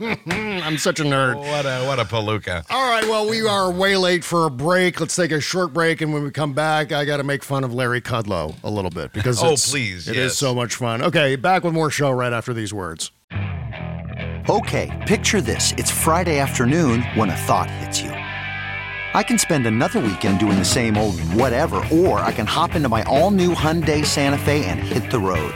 [0.00, 2.64] "I'm such a nerd." What a what a palooka.
[2.70, 5.00] All right, well, we are way late for a break.
[5.00, 7.64] Let's take a short break, and when we come back, I got to make fun
[7.64, 10.38] of Larry Kudlow a little bit because Oh, it's- please, it is yes.
[10.38, 11.02] so much fun.
[11.02, 13.10] Okay, back with more show right after these words.
[14.48, 15.72] Okay, picture this.
[15.76, 18.10] It's Friday afternoon when a thought hits you.
[18.10, 22.88] I can spend another weekend doing the same old whatever, or I can hop into
[22.88, 25.54] my all new Hyundai Santa Fe and hit the road.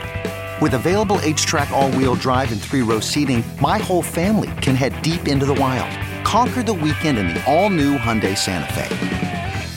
[0.61, 4.75] With available H track, all wheel drive, and three row seating, my whole family can
[4.75, 5.91] head deep into the wild.
[6.25, 9.44] Conquer the weekend in the all new Hyundai Santa Fe.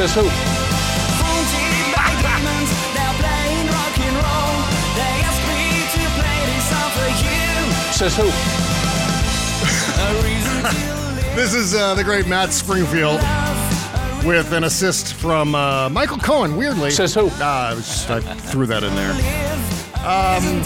[0.00, 0.16] Says
[8.16, 8.22] who?
[10.24, 13.20] Reason to This is uh, the great Matt Springfield
[14.24, 16.90] with an assist from uh, Michael Cohen, weirdly.
[16.90, 17.28] Says who?
[17.32, 19.12] Ah, I, just, I threw that in there.
[19.96, 20.62] Um,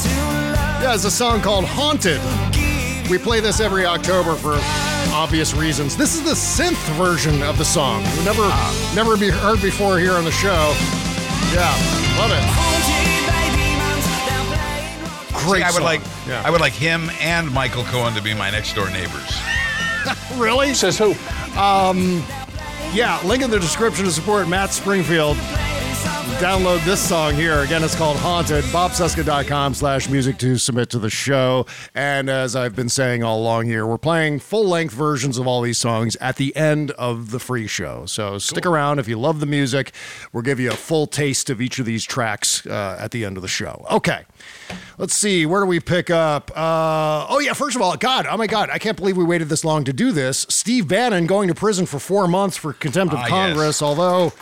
[0.81, 2.21] yeah, it's a song called Haunted.
[3.11, 4.55] We play this every October for
[5.13, 5.97] obvious reasons.
[5.97, 8.03] This is the synth version of the song.
[8.25, 8.47] Never,
[8.95, 10.75] never be heard before here on the show.
[11.53, 11.71] Yeah,
[12.19, 12.45] love it.
[15.47, 15.83] Great See, I would song.
[15.85, 16.43] like Yeah.
[16.45, 19.39] I would like him and Michael Cohen to be my next door neighbors.
[20.37, 20.73] really?
[20.75, 21.13] Says who?
[21.59, 22.25] Um,
[22.93, 25.37] yeah, link in the description to support Matt Springfield.
[26.41, 27.61] Download this song here.
[27.61, 28.65] Again, it's called Haunted.
[28.65, 31.65] BobCesca.com slash music to submit to the show.
[31.95, 35.63] And as I've been saying all along here, we're playing full length versions of all
[35.63, 38.05] these songs at the end of the free show.
[38.07, 39.93] So stick around if you love the music.
[40.33, 43.37] We'll give you a full taste of each of these tracks uh, at the end
[43.39, 43.87] of the show.
[43.91, 44.25] Okay.
[44.99, 45.47] Let's see.
[45.47, 46.51] Where do we pick up?
[46.51, 47.53] Uh, oh, yeah.
[47.55, 49.93] First of all, God, oh my God, I can't believe we waited this long to
[49.93, 50.47] do this.
[50.51, 53.31] Steve Bannon going to prison for four months for contempt of Ah, yes.
[53.31, 54.33] Congress, although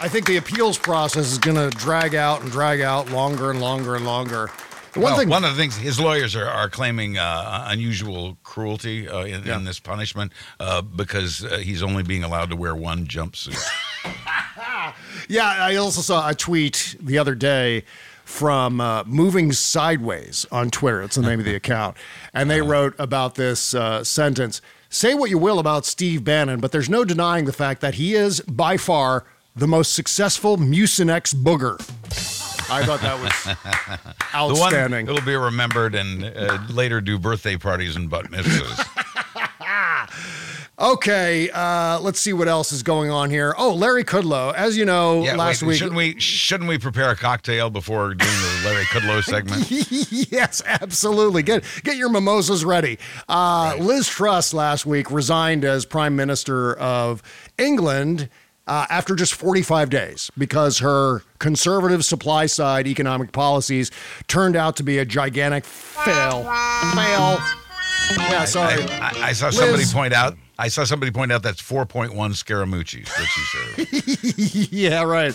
[0.00, 3.60] I think the appeals process is going to drag out and drag out longer and
[3.60, 4.50] longer and longer.
[4.94, 5.28] One well, thing.
[5.28, 9.56] one of the things his lawyers are, are claiming uh, unusual cruelty uh, in, Yeah.
[9.56, 13.58] in this punishment uh, because uh, he's only being allowed to wear one jumpsuit.
[15.26, 17.84] Yeah, I also saw a tweet the other day
[18.24, 21.02] from uh, Moving Sideways on Twitter.
[21.02, 21.96] It's the name of the account.
[22.34, 26.70] And they wrote about this uh, sentence Say what you will about Steve Bannon, but
[26.72, 29.24] there's no denying the fact that he is by far
[29.56, 31.78] the most successful Mucinex booger.
[32.70, 33.56] I thought that was
[34.34, 35.06] outstanding.
[35.06, 38.88] That'll be remembered and uh, later do birthday parties and butt mitzvahs.
[40.76, 43.54] Okay, uh, let's see what else is going on here.
[43.56, 45.78] Oh, Larry Kudlow, as you know, Yeah, last wait, week.
[45.78, 49.70] shouldn't we shouldn't we prepare a cocktail before doing the Larry Kudlow segment?
[50.32, 51.44] yes, absolutely.
[51.44, 52.98] Get get your mimosas ready.
[53.28, 57.22] Uh, Liz Truss last week resigned as Prime Minister of
[57.56, 58.28] England,
[58.66, 63.90] uh, after just 45 days because her conservative supply side economic policies
[64.26, 66.44] turned out to be a gigantic fail.
[66.94, 67.38] Fail.
[68.16, 68.82] Yeah, sorry.
[68.84, 70.36] I, I, I saw somebody point out.
[70.58, 74.72] I saw somebody point out that's 4.1 Scaramucci's that she served.
[74.72, 75.34] yeah, right.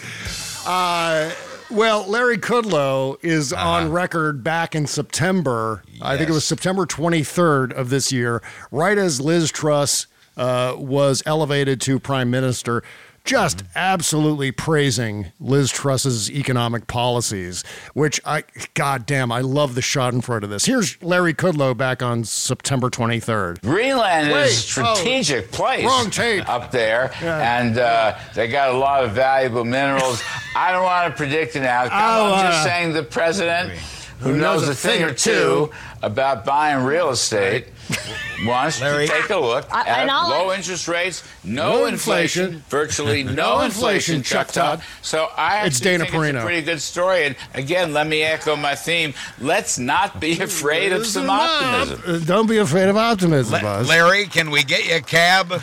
[0.65, 1.31] Uh,
[1.69, 5.83] well, Larry Kudlow is on record back in September.
[6.01, 10.07] I think it was September 23rd of this year, right as Liz Truss
[10.37, 12.81] uh, was elevated to prime minister.
[13.23, 17.63] Just absolutely praising Liz Truss's economic policies,
[17.93, 18.43] which I,
[18.73, 20.65] goddamn, I love the shot in front of this.
[20.65, 23.61] Here's Larry Kudlow back on September 23rd.
[23.61, 26.47] Greenland Wait, is a strategic oh, place wrong tape.
[26.49, 30.21] up there, and uh, they got a lot of valuable minerals.
[30.55, 31.99] I don't want to predict an outcome.
[32.01, 33.79] Oh, I'm just uh, saying the president,
[34.19, 37.67] who knows a thing or two about buying real estate,
[38.45, 39.07] wants Larry.
[39.07, 42.63] to take a look I- at and I'll- low interest rates, no, No inflation, inflation.
[42.69, 44.79] virtually no, No inflation, inflation, Chuck Chuck Todd.
[44.79, 44.87] Todd.
[45.01, 47.23] So I It's actually Dana think it's a pretty good story.
[47.25, 52.03] And again, let me echo my theme: let's not be afraid of some optimism.
[52.05, 53.89] Uh, Don't be afraid of optimism, La- Buzz.
[53.89, 55.61] Larry, can we get you a cab?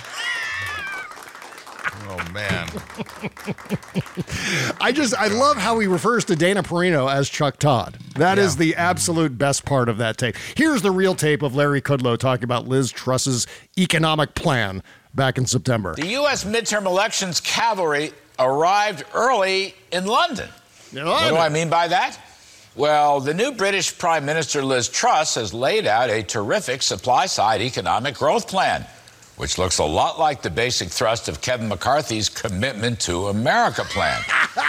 [2.18, 2.68] Oh man.
[4.80, 7.98] I just I love how he refers to Dana Perino as Chuck Todd.
[8.16, 8.80] That is the mm-hmm.
[8.80, 10.36] absolute best part of that tape.
[10.56, 13.46] Here's the real tape of Larry Kudlow talking about Liz Truss's
[13.78, 14.82] economic plan
[15.14, 15.94] back in September.
[15.94, 16.44] The U.S.
[16.44, 20.48] midterm elections cavalry arrived early in London.
[20.92, 22.18] What do I mean by that?
[22.76, 27.62] Well, the new British Prime Minister Liz Truss has laid out a terrific supply side
[27.62, 28.86] economic growth plan,
[29.36, 34.20] which looks a lot like the basic thrust of Kevin McCarthy's Commitment to America plan.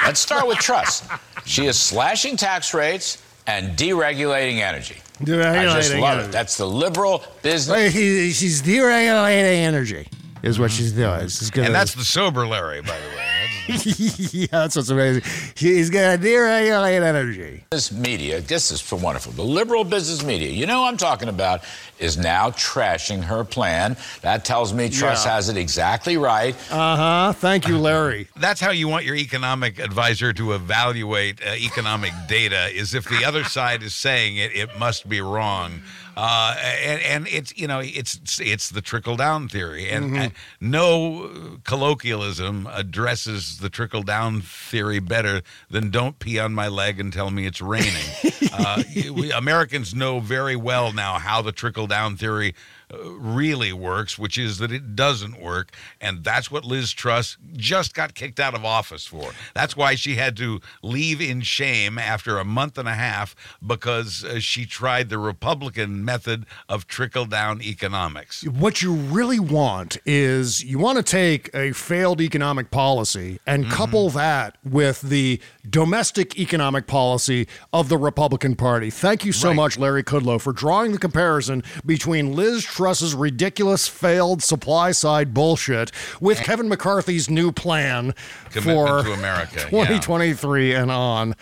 [0.05, 1.05] Let's start with trust.
[1.45, 4.97] She is slashing tax rates and deregulating energy.
[5.21, 6.29] I just love energy.
[6.29, 6.31] it.
[6.31, 7.93] That's the liberal business.
[7.93, 10.07] She's deregulating energy,
[10.43, 11.21] is what she's doing.
[11.23, 13.23] She's gonna, And that's the sober Larry, by the way.
[13.67, 15.23] yeah, that's what's amazing.
[15.55, 17.65] She's gonna deregulate energy.
[17.69, 19.33] This media, this is wonderful.
[19.33, 21.63] The liberal business media, you know what I'm talking about,
[21.99, 23.97] is now trashing her plan.
[24.21, 25.33] That tells me Truss Yeah.
[25.33, 26.55] has it exactly right.
[26.71, 27.33] Uh huh.
[27.33, 28.29] Thank you, Larry.
[28.37, 32.69] That's how you want your economic advisor to evaluate uh, economic data.
[32.73, 35.81] Is if the other side is saying it, it must be wrong.
[36.19, 40.25] Uh, and, and it's you know it's it's the trickle down theory, and Mhm.
[40.25, 46.99] uh, no colloquialism addresses the trickle down theory better than "Don't pee on my leg
[46.99, 48.09] and tell me it's raining."
[48.51, 48.81] uh,
[49.13, 52.55] we, Americans know very well now how the trickle down theory
[52.91, 58.13] really works, which is that it doesn't work, and that's what Liz Truss just got
[58.15, 59.31] kicked out of office for.
[59.53, 63.35] That's why she had to leave in shame after a month and a half
[63.65, 68.45] because uh, she tried the Republican method of trickle down economics.
[68.47, 73.73] What you really want is you want to take a failed economic policy and Mm-hmm.
[73.75, 78.89] couple that with the domestic economic policy of the Republican Party.
[78.89, 84.43] Thank you so much, Larry Kudlow, for drawing the comparison between Liz Truss's ridiculous failed
[84.43, 86.43] supply side bullshit with eh.
[86.43, 88.13] Kevin McCarthy's new plan
[88.51, 89.87] Commitment for to America, yeah.
[89.87, 91.33] 2023 and on.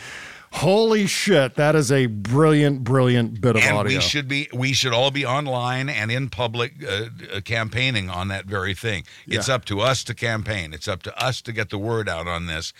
[0.55, 3.97] Holy shit, that is a brilliant, brilliant bit of and audio.
[3.97, 8.29] we should be we should all be online and in public uh, uh, campaigning on
[8.29, 9.03] that very thing.
[9.27, 9.55] It's Yeah.
[9.55, 10.73] up to us to campaign.
[10.73, 12.71] It's up to us to get the word out on this.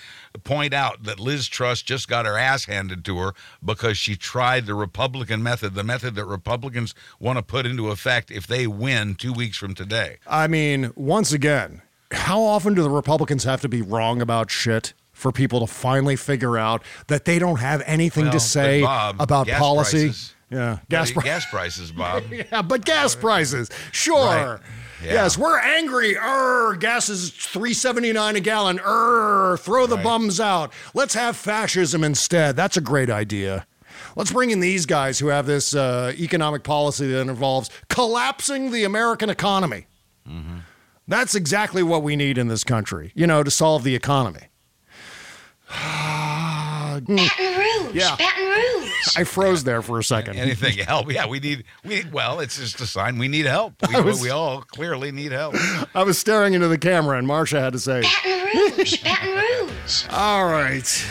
[0.46, 4.68] Point out that liz truss just got her ass handed to her because she tried
[4.68, 9.16] the republican method the method that republicans want to put into effect if they win
[9.16, 10.18] two weeks from today.
[10.28, 14.94] I mean, once again, how often do the Republicans have to be wrong about shit
[15.16, 19.16] for people to finally figure out that they don't have anything Well, to say Bob,
[19.20, 20.08] about policy?
[20.10, 20.32] prices.
[20.52, 24.16] Yeah, gas, pri- gas prices bob yeah, but gas prices, sure.
[24.26, 24.60] Right.
[25.04, 25.14] Yeah.
[25.14, 26.16] Yes, we're angry.
[26.18, 28.80] Err, gas is three seventy nine a gallon.
[28.80, 30.72] Err, throw the bums out.
[30.94, 32.56] Let's have fascism instead.
[32.56, 33.66] That's a great idea.
[34.16, 38.84] Let's bring in these guys who have this uh, economic policy that involves collapsing the
[38.86, 39.88] American economy.
[40.30, 40.60] Mm-hmm.
[41.08, 44.48] That's exactly what we need in this country, you know, to solve the economy.
[45.76, 47.94] Baton Rouge.
[47.96, 48.16] Yeah.
[48.16, 48.92] Baton Rouge.
[49.18, 50.38] I froze there for a second.
[50.38, 54.02] anything help yeah we need we well it's just a sign we need help we,
[54.02, 55.56] was- we all clearly need help
[55.94, 59.04] I was staring into the camera, and Marcia had to say, Baton Rouge.
[59.04, 60.06] Baton Rouge.
[60.12, 61.06] All right.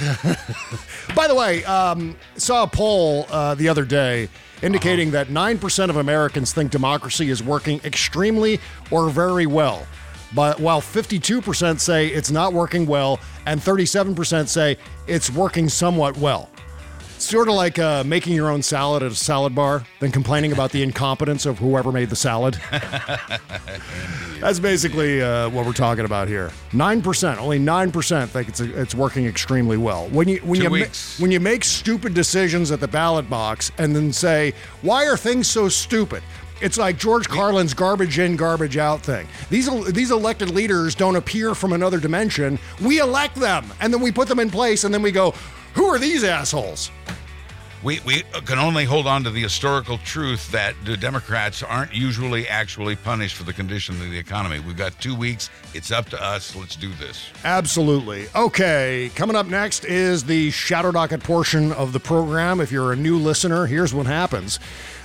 [1.15, 4.29] By the way, um, saw a poll uh, the other day
[4.63, 8.61] indicating that 9% of Americans think democracy is working extremely
[8.91, 9.87] or very well.
[10.35, 14.77] But while 52% say it's not working well and 37% say
[15.07, 16.51] it's working somewhat well.
[17.19, 20.73] Sort of like uh, making your own salad at a salad bar, then complaining about
[20.73, 22.61] the incompetence of whoever made the salad.
[24.41, 26.51] That's basically uh, what we're talking about here.
[26.73, 30.09] Nine percent, only nine percent think it's it's working extremely well.
[30.09, 33.71] When you when Two you ma- when you make stupid decisions at the ballot box
[33.79, 36.23] and then say, "Why are things so stupid?"
[36.65, 39.29] It's like George Carlin's garbage in, garbage out thing.
[39.51, 42.59] These these elected leaders don't appear from another dimension.
[42.81, 45.35] We elect them, and then we put them in place, and then we go,
[45.75, 46.91] "Who are these assholes?"
[47.83, 52.49] We, we can only hold on to the historical truth that the Democrats aren't usually
[52.49, 54.59] actually punished for the condition of the economy.
[54.59, 55.51] We've got two weeks.
[55.75, 56.57] It's up to us.
[56.57, 57.29] Let's do this.
[57.45, 58.25] Absolutely.
[58.35, 62.59] Okay, coming up next is the Shadow Docket portion of the program.
[62.59, 64.59] If you're a new listener, here's what happens.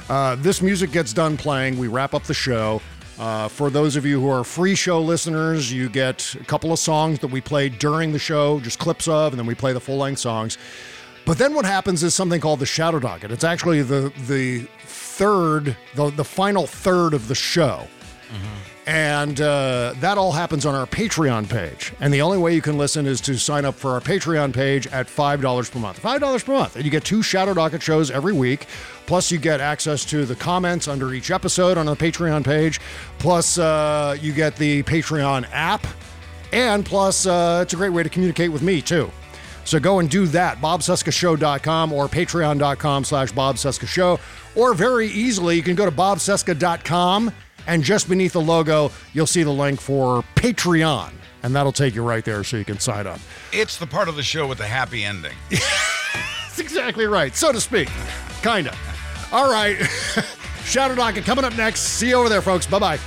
[0.10, 1.78] Uh, this music gets done playing.
[1.78, 2.82] We wrap up the show.
[3.20, 6.80] Uh, for those of you who are free show listeners, you get a couple of
[6.80, 9.80] songs that we play during the show, just clips of, and then we play the
[9.80, 10.58] full length songs.
[11.26, 13.30] But then what happens is something called the Shadow Docket.
[13.32, 17.88] It's actually the the third, the, the final third of the show.
[18.86, 21.94] And uh, that all happens on our Patreon page.
[22.00, 24.88] And the only way you can listen is to sign up for our Patreon page
[24.88, 26.02] at $5 per month.
[26.02, 26.76] $5 per month.
[26.76, 28.66] And you get two Shadow Docket shows every week.
[29.06, 32.80] Plus, you get access to the comments under each episode on the Patreon page.
[33.20, 35.86] Plus, uh, you get the Patreon app.
[36.52, 39.12] And plus, uh, it's a great way to communicate with me, too.
[39.66, 44.20] So go and do that, BobCescashow.com or patreon.com slash BobCescashow.
[44.56, 47.32] Or very easily, you can go to BobCesca.com
[47.70, 51.12] and just beneath the logo, you'll see the link for Patreon.
[51.44, 53.20] And that'll take you right there so you can sign up.
[53.54, 55.36] It's the part of the show with the happy ending.
[55.52, 57.90] That's exactly right, so to speak.
[58.42, 58.76] Kinda.
[59.32, 59.78] All right.
[60.66, 61.82] Shadow Docket coming up next.
[61.82, 62.66] See you over there, folks.
[62.66, 63.00] Bye bye.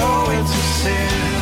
[0.00, 1.39] Know it's a sin.